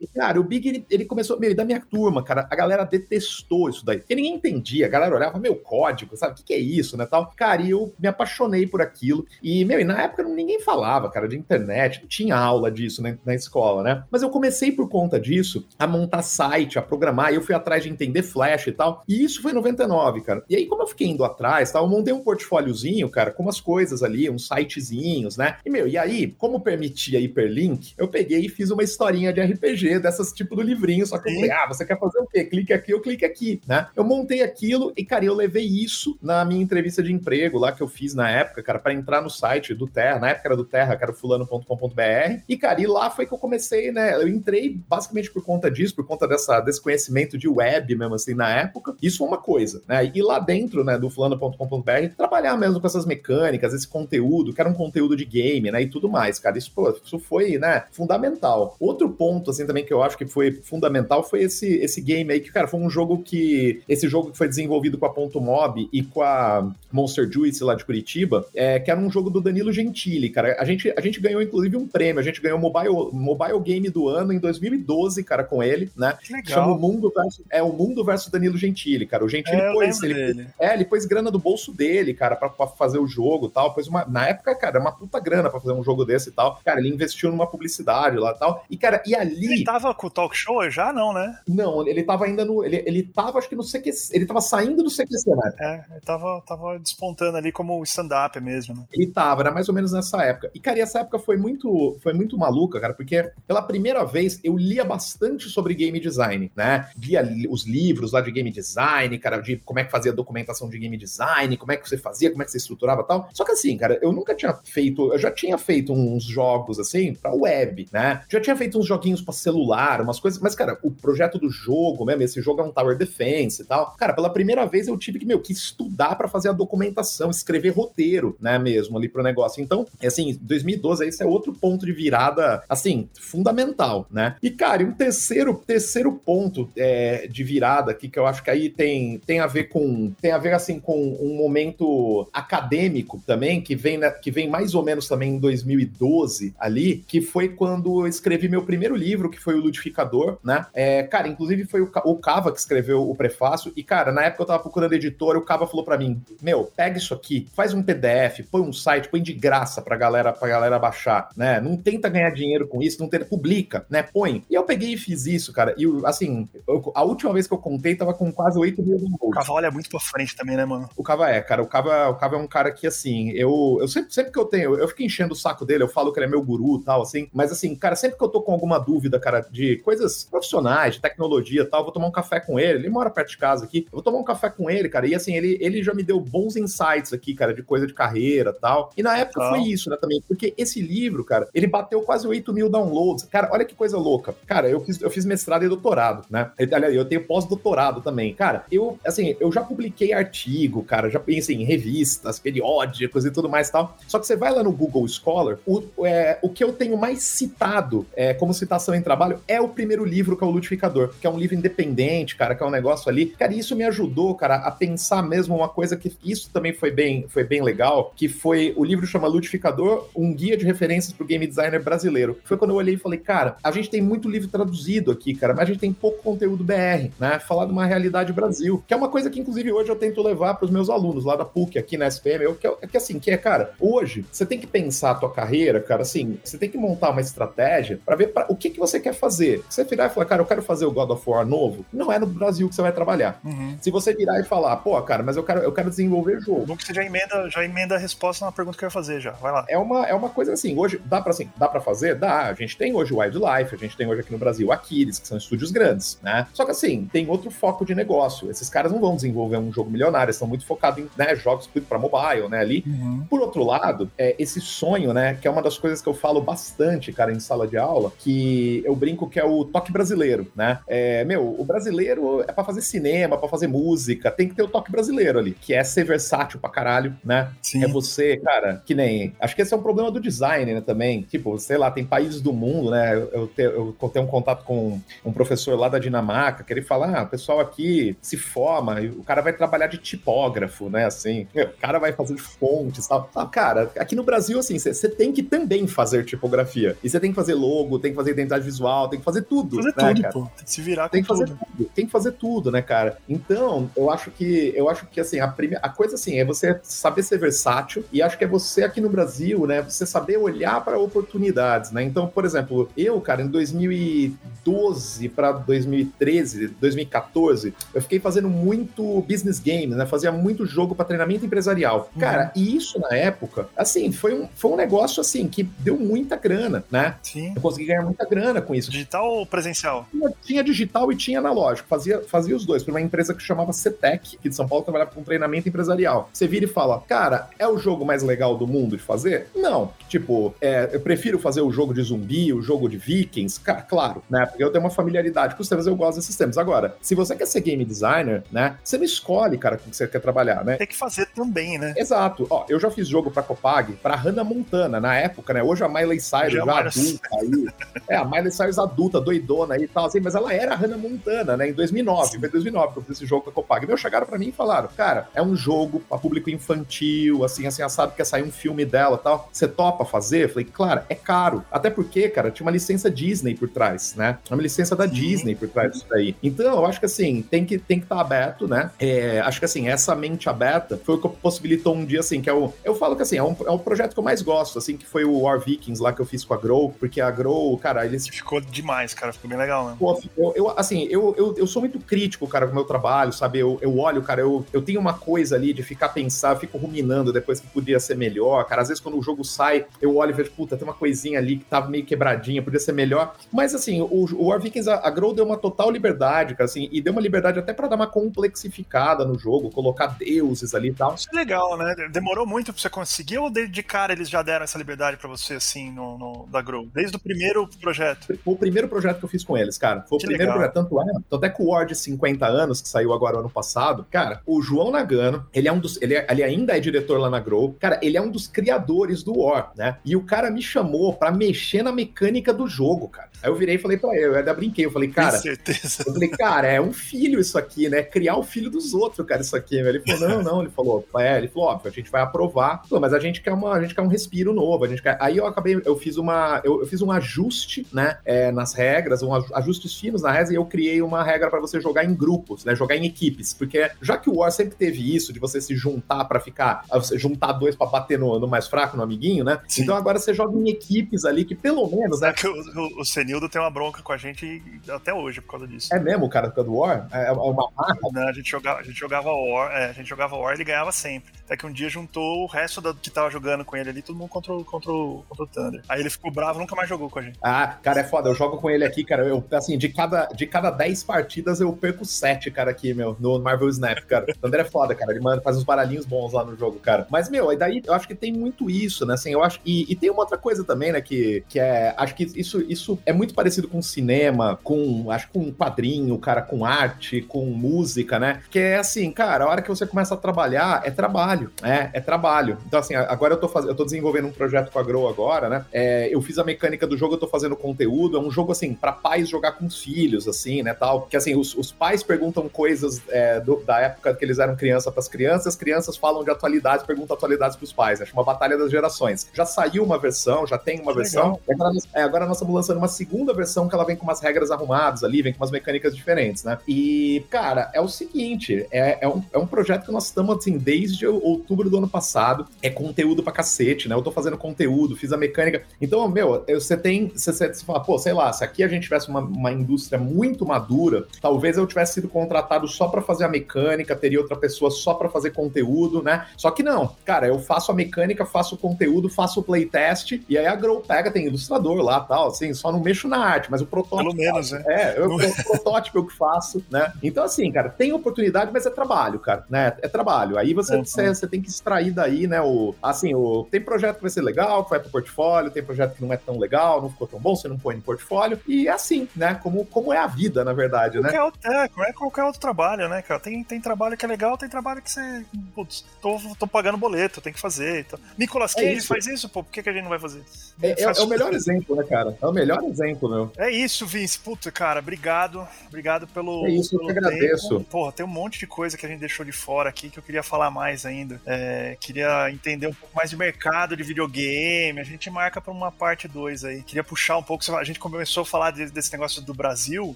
[0.00, 2.84] E o, cara, o Big, ele, ele começou, meu, da minha turma, cara, a galera
[2.84, 3.98] detestou isso daí.
[3.98, 6.32] Porque ninguém entendia, a galera olhava, meu, código, sabe?
[6.32, 7.32] O que, que é isso, né, tal.
[7.36, 9.26] Cara, e eu me apaixonei por aquilo.
[9.42, 13.18] E, meu, e na época ninguém falava, cara, de internet, não tinha aula disso né,
[13.24, 14.04] na escola, né?
[14.10, 17.82] Mas eu comecei por conta disso a montar site, a programar, e eu fui atrás
[17.82, 19.02] de entender Flash e tal.
[19.06, 20.42] E isso foi em 99, cara.
[20.48, 23.60] E aí, como eu fiquei indo atrás, tal, eu montei um portfóliozinho, cara, com umas
[23.60, 25.56] coisas ali, uns sitezinhos, né?
[25.64, 29.98] E, meu, e aí, como permitia hiperlink, eu peguei e fiz uma historinha de RPG
[30.00, 32.44] dessas tipo do livrinho, só que eu falei, ah, você quer fazer o quê?
[32.44, 33.88] Clique aqui, eu clique aqui, né?
[33.94, 37.82] Eu montei aquilo e, cara, eu levei isso na minha entrevista de emprego lá que
[37.82, 40.64] eu fiz na época, cara, para entrar no site do Terra, na época era do
[40.64, 44.14] Terra, que era fulano.com.br, e, cara, e lá foi que eu comecei, né?
[44.14, 48.34] Eu entrei basicamente por conta disso, por conta dessa, desse conhecimento de web mesmo, assim,
[48.34, 48.94] na época.
[49.02, 50.10] Isso foi uma coisa, né?
[50.14, 54.70] E lá dentro, né, do fulano.com.br, trabalhar mesmo com essas mecânicas, esse conteúdo, que era
[54.70, 56.58] um conteúdo de game, né, e tudo mais, cara.
[56.58, 58.76] Isso, pô, isso foi, né, fundamental.
[58.78, 62.40] Outro ponto, assim, também que eu acho que foi fundamental foi esse, esse game aí,
[62.40, 63.82] que, cara, foi um jogo que.
[63.88, 67.74] Esse jogo que foi desenvolvido com a Ponto Mob e com a Monster Juice lá
[67.74, 70.56] de Curitiba, é, que era um jogo do Danilo Gentili, cara.
[70.58, 72.20] A gente, a gente ganhou, inclusive, um prêmio.
[72.20, 76.11] A gente ganhou o mobile, mobile Game do ano em 2012, cara, com ele, né?
[76.14, 76.54] Que legal.
[76.54, 79.24] Chama o Mundo versus, É o Mundo versus Danilo Gentili, cara.
[79.24, 80.02] O Gentili É, pôs.
[80.02, 80.48] Ele, dele.
[80.58, 83.72] é, ele pôs grana do bolso dele, cara, pra, pra fazer o jogo e tal.
[83.74, 86.60] Pôs uma, na época, cara, uma puta grana pra fazer um jogo desse e tal.
[86.64, 88.64] Cara, ele investiu numa publicidade lá e tal.
[88.70, 89.52] E, cara, e ali.
[89.52, 90.92] Ele tava com o talk show já?
[90.92, 91.38] Não, né?
[91.46, 92.64] Não, ele tava ainda no.
[92.64, 94.14] Ele, ele tava, acho que no CQC.
[94.16, 95.52] Ele tava saindo do CQC, né?
[95.60, 98.84] É, ele tava, tava despontando ali como stand-up mesmo, né?
[98.92, 100.50] Ele tava, era mais ou menos nessa época.
[100.54, 104.40] E, cara, e essa época foi muito, foi muito maluca, cara, porque pela primeira vez
[104.42, 106.88] eu lia bastante sobre game design, né?
[106.96, 110.68] Via os livros lá de game design, cara, de como é que fazia a documentação
[110.68, 113.28] de game design, como é que você fazia, como é que você estruturava tal.
[113.32, 117.14] Só que assim, cara, eu nunca tinha feito, eu já tinha feito uns jogos assim
[117.14, 118.22] pra web, né?
[118.28, 122.04] Já tinha feito uns joguinhos pra celular, umas coisas, mas, cara, o projeto do jogo
[122.04, 123.94] mesmo, esse jogo é um Tower Defense e tal.
[123.96, 127.70] Cara, pela primeira vez eu tive que, meu, que estudar pra fazer a documentação, escrever
[127.70, 129.62] roteiro, né, mesmo ali pro negócio.
[129.62, 134.36] Então, assim, 2012, esse é outro ponto de virada, assim, fundamental, né?
[134.42, 138.50] E, cara, e um terceiro, terceiro ponto é, de virada aqui, que eu acho que
[138.50, 143.60] aí tem, tem a ver com, tem a ver, assim, com um momento acadêmico também,
[143.60, 148.02] que vem, né, que vem mais ou menos também em 2012 ali, que foi quando
[148.02, 150.66] eu escrevi meu primeiro livro, que foi o Ludificador, né?
[150.72, 154.42] É, cara, inclusive foi o, o Cava que escreveu o prefácio, e, cara, na época
[154.42, 157.82] eu tava procurando editor, o Cava falou pra mim, meu, pega isso aqui, faz um
[157.82, 161.60] PDF, põe um site, põe de graça pra galera, pra galera baixar, né?
[161.60, 164.02] Não tenta ganhar dinheiro com isso, não tenta, publica, né?
[164.02, 164.44] Põe.
[164.48, 167.58] E eu peguei e fiz isso, cara, e, assim, eu- a última vez que eu
[167.58, 169.34] contei tava com quase 8 mil O downloads.
[169.34, 170.88] cavalo olha muito pra frente também, né, mano?
[170.96, 171.62] O Cava é, cara.
[171.62, 174.44] O Cava, o Cava é um cara que, assim, eu, eu sempre, sempre que eu
[174.44, 176.84] tenho, eu fico enchendo o saco dele, eu falo que ele é meu guru e
[176.84, 180.24] tal, assim, mas assim, cara, sempre que eu tô com alguma dúvida, cara, de coisas
[180.24, 183.28] profissionais, de tecnologia e tal, eu vou tomar um café com ele, ele mora perto
[183.30, 185.82] de casa aqui, eu vou tomar um café com ele, cara, e assim, ele, ele
[185.82, 188.90] já me deu bons insights aqui, cara, de coisa de carreira e tal.
[188.96, 192.52] E na época foi isso, né, também, porque esse livro, cara, ele bateu quase 8
[192.52, 193.24] mil downloads.
[193.24, 194.34] Cara, olha que coisa louca.
[194.46, 196.50] Cara, eu fiz, eu fiz mestrado e doutorado, né?
[196.72, 198.34] Aliás, eu tenho pós-doutorado também.
[198.34, 203.48] Cara, eu, assim, eu já publiquei artigo, cara, já pensei em revistas, periódicos e tudo
[203.48, 203.96] mais e tal.
[204.06, 207.22] Só que você vai lá no Google Scholar, o, é, o que eu tenho mais
[207.22, 211.26] citado é, como citação em trabalho é o primeiro livro, que é o Ludificador, que
[211.26, 213.26] é um livro independente, cara, que é um negócio ali.
[213.26, 217.26] Cara, isso me ajudou, cara, a pensar mesmo uma coisa que isso também foi bem,
[217.28, 221.46] foi bem legal, que foi o livro chama Ludificador, um guia de referências pro game
[221.46, 222.38] designer brasileiro.
[222.44, 225.54] Foi quando eu olhei e falei, cara, a gente tem muito livro traduzido aqui, cara,
[225.54, 227.38] mas a gente tem pouco conteúdo BR, né?
[227.38, 230.54] Falar de uma realidade Brasil, que é uma coisa que inclusive hoje eu tento levar
[230.54, 233.18] para os meus alunos lá da PUC aqui na SPM, eu, que, é, que assim,
[233.18, 236.68] que é, cara, hoje você tem que pensar a tua carreira, cara, assim, você tem
[236.68, 239.62] que montar uma estratégia para ver pra, o que que você quer fazer.
[239.68, 242.18] Você virar e falar, cara, eu quero fazer o God of War novo, não é
[242.18, 243.40] no Brasil que você vai trabalhar.
[243.44, 243.76] Uhum.
[243.80, 246.66] Se você virar e falar, pô, cara, mas eu quero, eu quero desenvolver jogo.
[246.66, 249.20] Bom que você já emenda, já emenda a resposta na pergunta que eu ia fazer
[249.20, 249.32] já.
[249.32, 249.64] Vai lá.
[249.68, 252.14] É uma, é uma coisa assim, hoje dá pra, assim, dá pra fazer?
[252.14, 252.48] Dá.
[252.48, 255.28] A gente tem hoje o Wildlife, a gente tem hoje aqui no Brasil Aquiles, que
[255.28, 256.46] são estúdios grandes, né?
[256.52, 258.50] Só que assim, tem outro foco de negócio.
[258.50, 261.68] Esses caras não vão desenvolver um jogo milionário, eles estão muito focados em né, jogos
[261.88, 262.60] para mobile, né?
[262.60, 262.84] Ali.
[262.86, 263.24] Uhum.
[263.28, 265.34] Por outro lado, é, esse sonho, né?
[265.40, 268.82] Que é uma das coisas que eu falo bastante, cara, em sala de aula, que
[268.84, 270.78] eu brinco que é o toque brasileiro, né?
[270.86, 274.68] É, meu, o brasileiro é para fazer cinema, para fazer música, tem que ter o
[274.68, 277.50] toque brasileiro ali, que é ser versátil pra caralho, né?
[277.60, 277.84] Sim.
[277.84, 279.34] É você, cara, que nem.
[279.40, 280.80] Acho que esse é um problema do design, né?
[280.80, 281.22] Também.
[281.22, 283.14] Tipo, sei lá, tem países do mundo, né?
[283.32, 287.18] Eu, te, eu tenho um contato com um professor lá da Dinamarca, que ele fala:
[287.18, 291.06] ah, o pessoal aqui se forma, o cara vai trabalhar de tipógrafo, né?
[291.06, 293.30] Assim, o cara vai fazer fontes e tal.
[293.34, 296.96] Ah, cara, aqui no Brasil, assim, você tem que também fazer tipografia.
[297.02, 299.76] E você tem que fazer logo, tem que fazer identidade visual, tem que fazer tudo.
[299.76, 300.32] Fazer né, tudo, cara?
[300.32, 300.40] pô.
[300.56, 301.38] Tem que se virar tem que tudo.
[301.38, 301.90] fazer tudo.
[301.94, 303.18] Tem que fazer tudo, né, cara?
[303.28, 306.78] Então, eu acho que eu acho que assim, a primeira a coisa assim é você
[306.82, 310.84] saber ser versátil e acho que é você aqui no Brasil, né, você saber olhar
[310.84, 312.02] para oportunidades, né?
[312.02, 319.58] Então, por exemplo, eu, cara, em 2012 para 2013, 2014, eu fiquei fazendo muito business
[319.58, 320.06] game, né?
[320.06, 322.10] Fazia muito jogo para treinamento empresarial.
[322.14, 322.20] Uhum.
[322.20, 326.36] Cara, e isso na época, assim, foi um, foi um negócio assim que deu muita
[326.36, 327.16] grana, né?
[327.22, 327.52] Sim.
[327.54, 328.90] Eu consegui ganhar muita grana com isso.
[328.90, 330.06] Digital ou presencial?
[330.10, 331.88] Tinha, tinha digital e tinha analógico.
[331.88, 332.82] Fazia, fazia os dois.
[332.82, 336.30] Por uma empresa que chamava CETEC, que de São Paulo trabalhava com treinamento empresarial.
[336.32, 339.48] Você vira e fala, cara, é o jogo mais legal do mundo de fazer?
[339.54, 339.92] Não.
[340.08, 344.22] Tipo, é, eu prefiro fazer o jogo de zumbi, o jogo de vikings, cara, claro,
[344.28, 344.46] né?
[344.46, 346.56] Porque eu tenho uma familiaridade com os temas, eu gosto desses temas.
[346.56, 348.76] Agora, se você quer ser game designer, né?
[348.82, 350.76] Você não escolhe, cara, com que você quer trabalhar, né?
[350.76, 351.92] Tem que fazer também, né?
[351.96, 352.46] Exato.
[352.48, 355.62] Ó, eu já fiz jogo pra Copag, pra Hannah Montana, na época, né?
[355.62, 357.68] Hoje a Miley Cyrus já, já adulta aí.
[358.08, 360.96] É, a Miley Cyrus adulta, doidona aí e tal, assim, mas ela era a Hannah
[360.96, 361.68] Montana, né?
[361.68, 362.38] Em 2009.
[362.38, 363.86] Foi 2009 que eu fiz esse jogo com a Copag.
[363.86, 367.82] Meu, chegaram pra mim e falaram, cara, é um jogo pra público infantil, assim, assim,
[367.82, 369.48] assado, quer sair um filme dela tal.
[369.52, 370.44] Você topa fazer?
[370.44, 371.64] Eu falei, claro, é caro.
[371.70, 374.38] Até porque, cara, tinha uma licença Disney por trás, né?
[374.50, 375.14] Uma licença da Sim.
[375.14, 376.34] Disney por trás disso daí.
[376.42, 378.90] Então, eu acho que assim, tem que tem que estar tá aberto, né?
[378.98, 382.48] É, acho que assim, essa mente aberta foi o que possibilitou um dia, assim, que
[382.48, 382.72] é o.
[382.84, 385.06] Eu falo que assim, é um, é um projeto que eu mais gosto, assim, que
[385.06, 388.04] foi o War Vikings lá que eu fiz com a Grow, porque a Grow, cara,
[388.04, 388.26] eles.
[388.28, 389.96] Ficou demais, cara, ficou bem legal, né?
[389.98, 393.32] Pô, eu, eu, assim, eu, eu, eu sou muito crítico, cara, com o meu trabalho,
[393.32, 393.58] sabe?
[393.58, 397.32] Eu, eu olho, cara, eu, eu tenho uma coisa ali de ficar pensando, fico ruminando
[397.32, 398.82] depois que podia ser melhor, cara.
[398.82, 401.58] Às vezes quando o jogo sai, eu olho e vejo, puta, tem uma coisinha ali
[401.58, 403.34] que tava meio quebradinha, podia ser melhor.
[403.52, 406.88] Mas assim, o, o War Vikings, a, a Grow deu uma total liberdade, cara, assim,
[406.92, 410.94] e deu uma liberdade até para dar uma complexificada no jogo, colocar deuses ali e
[410.94, 411.14] tal.
[411.14, 411.94] Isso é legal, né?
[412.10, 415.54] Demorou muito pra você conseguir ou de cara eles já deram essa liberdade para você,
[415.54, 416.86] assim, no, no, da Grow?
[416.92, 418.26] Desde o primeiro projeto?
[418.26, 420.02] Foi o primeiro projeto que eu fiz com eles, cara.
[420.02, 420.70] Foi que o primeiro legal.
[420.70, 420.74] projeto.
[420.74, 424.06] Tanto é, tanto é que o War de 50 anos, que saiu agora ano passado,
[424.10, 426.00] cara, o João Nagano, ele é um dos.
[426.00, 427.76] Ele, é, ele ainda é diretor lá na Grow.
[427.78, 429.96] Cara, ele é um dos criadores do War, né?
[430.04, 433.30] E o cara me chamou para mexer na mecânica do jogo, cara.
[433.42, 435.36] Aí eu virei e falei pra ele, eu ainda brinquei, eu falei, cara.
[435.36, 436.04] Com certeza.
[436.06, 438.02] Eu falei, cara, é um filho isso aqui, né?
[438.02, 439.76] Criar o filho dos outros, cara, isso aqui.
[439.76, 440.60] Ele falou, não, não.
[440.60, 442.82] Ele falou, é, ele falou, óbvio, a gente vai aprovar.
[442.88, 444.84] Falou, mas a gente quer uma, a gente quer um respiro novo.
[444.84, 445.16] A gente quer...
[445.20, 449.22] Aí eu acabei, eu fiz uma, eu, eu fiz um ajuste, né, é, nas regras,
[449.22, 452.64] um ajustes finos na regra, e eu criei uma regra para você jogar em grupos,
[452.64, 452.74] né?
[452.74, 453.52] Jogar em equipes.
[453.54, 457.52] Porque já que o War sempre teve isso, de você se juntar para ficar, juntar
[457.52, 459.60] dois para bater no, no, mais fraco, no amiguinho, né?
[459.68, 459.82] Sim.
[459.82, 462.30] Então agora você joga em equipes ali que pelo menos, né?
[462.30, 465.52] É que o, o, o Senildo tem uma bronca com a gente até hoje por
[465.52, 465.94] causa disso.
[465.94, 467.08] É mesmo, cara, por causa do War?
[467.12, 468.08] É, é uma marca?
[468.12, 470.64] Não, a gente jogava, a gente jogava War, é, a gente jogava War e ele
[470.64, 471.32] ganhava sempre.
[471.52, 474.16] Até que um dia juntou o resto do que tava jogando com ele ali, todo
[474.16, 475.82] mundo contra o, contra o, contra o Thunder.
[475.86, 477.38] Aí ele ficou bravo, nunca mais jogou com a gente.
[477.42, 478.30] Ah, cara, é foda.
[478.30, 479.26] Eu jogo com ele aqui, cara.
[479.26, 483.38] Eu, assim, de cada, de cada 10 partidas eu perco 7, cara, aqui, meu, no
[483.38, 484.24] Marvel Snap, cara.
[484.30, 485.12] O Thunder é foda, cara.
[485.12, 487.06] Ele manda, faz uns baralhinhos bons lá no jogo, cara.
[487.10, 489.12] Mas, meu, aí daí eu acho que tem muito isso, né?
[489.12, 489.60] Assim, eu acho.
[489.62, 491.02] E, e tem uma outra coisa também, né?
[491.02, 491.92] Que, que é.
[491.98, 495.10] Acho que isso, isso é muito parecido com cinema, com.
[495.10, 498.40] Acho com quadrinho, cara, com arte, com música, né?
[498.50, 501.90] Que é assim, cara, a hora que você começa a trabalhar, é trabalho, né?
[501.92, 502.58] É trabalho.
[502.66, 505.48] Então, assim, agora eu tô fazendo, eu tô desenvolvendo um projeto com a Grow agora,
[505.48, 505.64] né?
[505.72, 508.16] É, eu fiz a mecânica do jogo, eu tô fazendo conteúdo.
[508.16, 510.74] É um jogo, assim, para pais jogar com os filhos, assim, né?
[510.74, 511.02] Tal.
[511.02, 514.90] Que assim, os, os pais perguntam coisas é, do, da época que eles eram criança
[514.90, 518.00] para as crianças, as crianças falam de atualidades, perguntam atualidades pros pais.
[518.00, 519.28] Acho uma batalha das gerações.
[519.32, 521.38] Já saiu uma versão, já tem uma que versão.
[521.48, 524.50] Agora, é, agora nós estamos lançando uma segunda versão que ela vem com umas regras
[524.50, 526.58] arrumadas ali, vem com umas mecânicas diferentes, né?
[526.66, 530.58] E, cara, é o seguinte: é, é, um, é um projeto que nós estamos, assim,
[530.58, 532.46] desde o outubro do ano passado.
[532.62, 533.94] É conteúdo pra cacete, né?
[533.94, 535.62] Eu tô fazendo conteúdo, fiz a mecânica.
[535.80, 537.08] Então, meu, você tem.
[537.08, 540.46] Você, você fala, pô, sei lá, se aqui a gente tivesse uma, uma indústria muito
[540.46, 544.94] madura, talvez eu tivesse sido contratado só para fazer a mecânica, teria outra pessoa só
[544.94, 546.26] para fazer conteúdo, né?
[546.36, 550.38] Só que não, cara, eu faço a mecânica, faço o conteúdo, faço o playtest, e
[550.38, 553.60] aí a Grow pega, tem ilustrador lá tal, assim, só não mexo na arte, mas
[553.60, 554.10] o protótipo.
[554.10, 554.62] Pelo menos, né?
[554.66, 556.92] É, eu, o protótipo eu que faço, né?
[557.02, 559.74] Então, assim, cara, tem oportunidade, mas é trabalho, cara, né?
[559.80, 560.38] É trabalho.
[560.38, 560.84] Aí você, uhum.
[560.84, 562.40] você, você, tem que extrair daí, né?
[562.40, 565.96] O, assim, o, tem projeto que vai ser legal, que vai pro portfólio, tem projeto
[565.96, 568.40] que não é tão legal, não ficou tão bom, você não põe no portfólio.
[568.46, 569.34] E é assim, né?
[569.34, 571.10] Como, como é a vida, na verdade, né?
[571.44, 573.20] é, como é qualquer outro trabalho, né, cara?
[573.20, 575.24] Tem, tem trabalho que é legal, tem trabalho que você.
[575.54, 577.80] Putz, tô, tô pagando boleto, tem que fazer.
[577.80, 577.98] Então.
[578.18, 580.22] Nicolas é Cage é faz isso, pô, por que, que a gente não vai fazer?
[580.62, 582.16] É, é, é o melhor exemplo, né, cara?
[582.20, 583.32] É o melhor exemplo, meu.
[583.36, 584.18] É isso, Vince.
[584.18, 585.46] Puta, cara, obrigado.
[585.68, 586.46] Obrigado pelo.
[586.46, 587.48] É isso, pelo eu que agradeço.
[587.58, 587.70] Tempo.
[587.70, 590.02] Porra, tem um monte de coisa que a gente deixou de fora aqui que eu
[590.02, 591.01] queria falar mais ainda.
[591.26, 594.80] É, queria entender um pouco mais de mercado de videogame.
[594.80, 596.62] A gente marca pra uma parte 2 aí.
[596.62, 597.44] Queria puxar um pouco.
[597.56, 599.94] A gente começou a falar desse negócio do Brasil,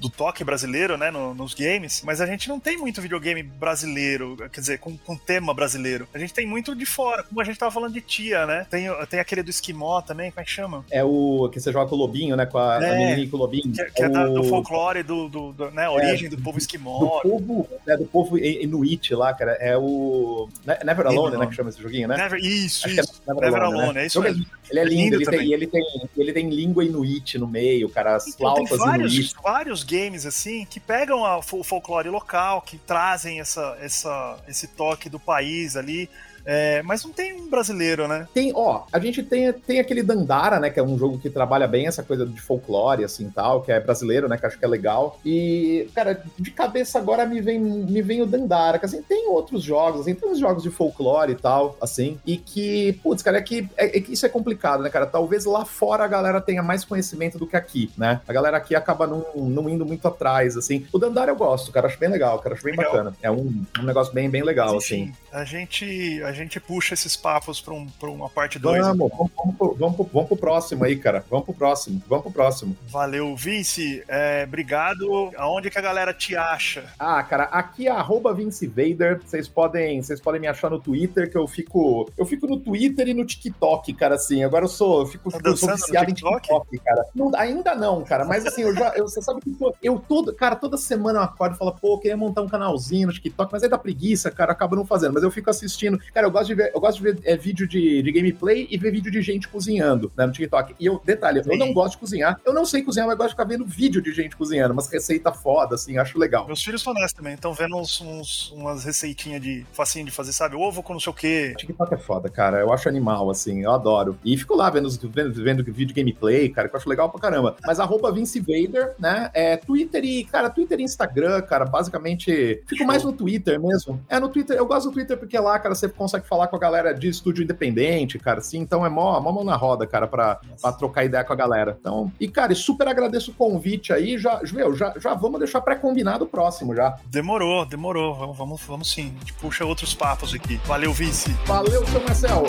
[0.01, 4.37] do toque brasileiro, né, no, nos games, mas a gente não tem muito videogame brasileiro,
[4.53, 6.09] quer dizer, com, com tema brasileiro.
[6.15, 8.67] A gente tem muito de fora, como a gente tava falando de Tia, né?
[8.71, 10.85] Tem, tem aquele do Esquimó também, como é que chama?
[10.91, 12.47] É o que você joga com o Lobinho, né?
[12.47, 13.73] Com a, é, a menininha com o Lobinho.
[13.73, 14.35] Que, que é, é o...
[14.35, 15.87] do folclore, do, do, do né?
[15.87, 16.99] A origem é, do povo esquimó.
[16.99, 19.53] Do povo, é, do povo Inuit lá, cara.
[19.53, 20.49] É o.
[20.97, 21.47] Never Alone, né?
[21.47, 22.17] Que chama esse joguinho, né?
[22.17, 23.23] Never, isso, Acho isso.
[23.27, 24.03] É Never, Never, Alone, né?
[24.03, 24.47] é isso mesmo.
[24.71, 28.17] Ele é lindo, lindo ele, tem, ele, tem, ele tem língua Inuit no meio, cara.
[28.17, 29.35] As então, flautas tem vários, Inuit.
[29.43, 35.09] vários games assim que pegam a, o folclore local, que trazem essa, essa, esse toque
[35.09, 36.09] do país ali.
[36.47, 38.29] É, mas não tem um brasileiro, né?
[38.33, 40.71] Tem, ó, a gente tem, tem aquele Dandara, né?
[40.71, 43.81] Que é um jogo que trabalha bem essa coisa de folclore, assim, tal, que é
[43.81, 44.39] brasileiro, né?
[44.39, 45.19] Que acho que é legal.
[45.25, 49.63] E, cara, de cabeça agora me vem, me vem o Dandara, que assim, tem outros
[49.63, 53.43] jogos, assim, tem uns jogos de folclore e tal, assim, e que, putz, cara, é
[53.43, 55.07] que, é, é que isso é complicado, né, cara?
[55.07, 58.21] Talvez lá fora a galera tenha mais conhecimento do que aqui, né?
[58.27, 60.87] A galera aqui acaba não, não indo muito atrás, assim.
[60.93, 62.93] O Dandara eu gosto, cara, acho bem legal, cara, acho bem legal.
[62.93, 63.17] bacana.
[63.21, 65.13] É um, um negócio bem, bem legal, Mas, assim.
[65.33, 68.87] A gente, a gente puxa esses papos pra, um, pra uma parte 2.
[68.87, 71.25] Vamos, vamos, vamos, pro, vamos, pro, vamos pro próximo aí, cara.
[71.31, 72.03] Vamos pro próximo.
[72.09, 72.77] Vamos pro próximo.
[72.89, 74.03] Valeu, Vince.
[74.09, 75.31] É, obrigado.
[75.37, 76.93] Aonde que a galera te acha?
[76.99, 79.21] Ah, cara, aqui é arroba Vince Vader.
[79.25, 82.11] Vocês podem, vocês podem me achar no Twitter, que eu fico.
[82.17, 84.45] Eu fico no Twitter e no TikTok, cara, assim.
[84.45, 85.01] Agora eu sou.
[85.01, 87.07] Eu fico, tá eu sou viciado em TikTok, cara.
[87.15, 88.25] Não, ainda não, cara.
[88.25, 88.93] Mas assim, eu já.
[88.97, 90.35] Eu, você sabe que eu, eu todo.
[90.35, 93.53] Cara, toda semana eu acordo e falo, pô, eu queria montar um canalzinho no TikTok,
[93.53, 95.15] mas aí dá preguiça, cara, acaba não fazendo.
[95.15, 95.99] Mas eu fico assistindo.
[96.13, 98.77] Cara, eu gosto de ver, eu gosto de ver é, vídeo de, de gameplay e
[98.77, 100.75] ver vídeo de gente cozinhando né, no TikTok.
[100.79, 101.53] E eu, detalhe, Sim.
[101.53, 102.41] eu não gosto de cozinhar.
[102.45, 105.37] Eu não sei cozinhar, mas gosto de ficar vendo vídeo de gente cozinhando, umas receitas
[105.41, 106.47] foda, assim, acho legal.
[106.47, 110.33] Meus filhos são nessa também, estão vendo uns, uns, umas receitinhas de facinho de fazer,
[110.33, 110.57] sabe?
[110.57, 111.55] Ovo com não sei o quê.
[111.57, 112.59] TikTok é foda, cara.
[112.61, 114.19] Eu acho animal, assim, eu adoro.
[114.25, 117.57] E fico lá vendo, vendo, vendo vídeo gameplay, cara, que eu acho legal pra caramba.
[117.65, 119.31] Mas arroba Vince Vader, né?
[119.35, 122.63] É Twitter e, cara, Twitter e Instagram, cara, basicamente.
[122.67, 124.01] Fico mais no Twitter mesmo.
[124.09, 126.59] É, no Twitter, eu gosto do Twitter porque lá, cara, você consegue falar com a
[126.59, 130.41] galera de estúdio independente, cara, assim, então é mó, mó mão na roda, cara, pra,
[130.61, 131.77] pra trocar ideia com a galera.
[131.81, 136.25] Então, e, cara, super agradeço o convite aí, já, meu, já, já vamos deixar pré-combinado
[136.25, 136.97] o próximo já.
[137.07, 140.57] Demorou, demorou, vamos, vamos, vamos sim, a gente puxa outros papos aqui.
[140.67, 141.31] Valeu, Vice.
[141.47, 142.45] Valeu, seu Marcel.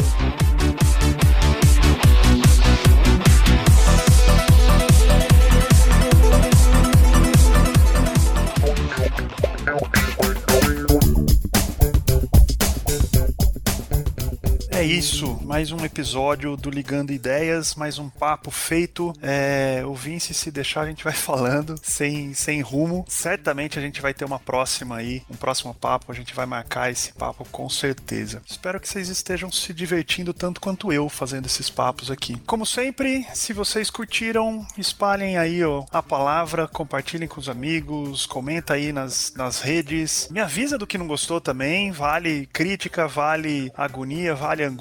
[14.88, 19.14] Isso, mais um episódio do Ligando Ideias, mais um papo feito.
[19.22, 23.04] É, o Vince, se deixar, a gente vai falando sem, sem rumo.
[23.10, 26.90] Certamente a gente vai ter uma próxima aí, um próximo papo, a gente vai marcar
[26.90, 28.42] esse papo com certeza.
[28.50, 32.38] Espero que vocês estejam se divertindo tanto quanto eu fazendo esses papos aqui.
[32.46, 38.76] Como sempre, se vocês curtiram, espalhem aí ó, a palavra, compartilhem com os amigos, comenta
[38.76, 40.30] aí nas, nas redes.
[40.32, 44.77] Me avisa do que não gostou também, vale crítica, vale agonia, vale angústia,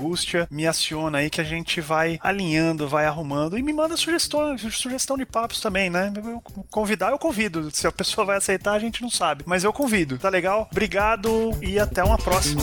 [0.51, 5.17] me aciona aí que a gente vai alinhando, vai arrumando e me manda sugestão, sugestão
[5.17, 6.13] de papos também, né?
[6.17, 7.71] Eu convidar, eu convido.
[7.73, 9.45] Se a pessoa vai aceitar, a gente não sabe.
[9.47, 10.69] Mas eu convido, tá legal?
[10.71, 12.63] Obrigado e até uma próxima.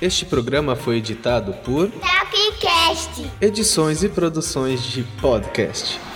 [0.00, 3.30] Este programa foi editado por Talkcast.
[3.40, 6.11] Edições e produções de podcast.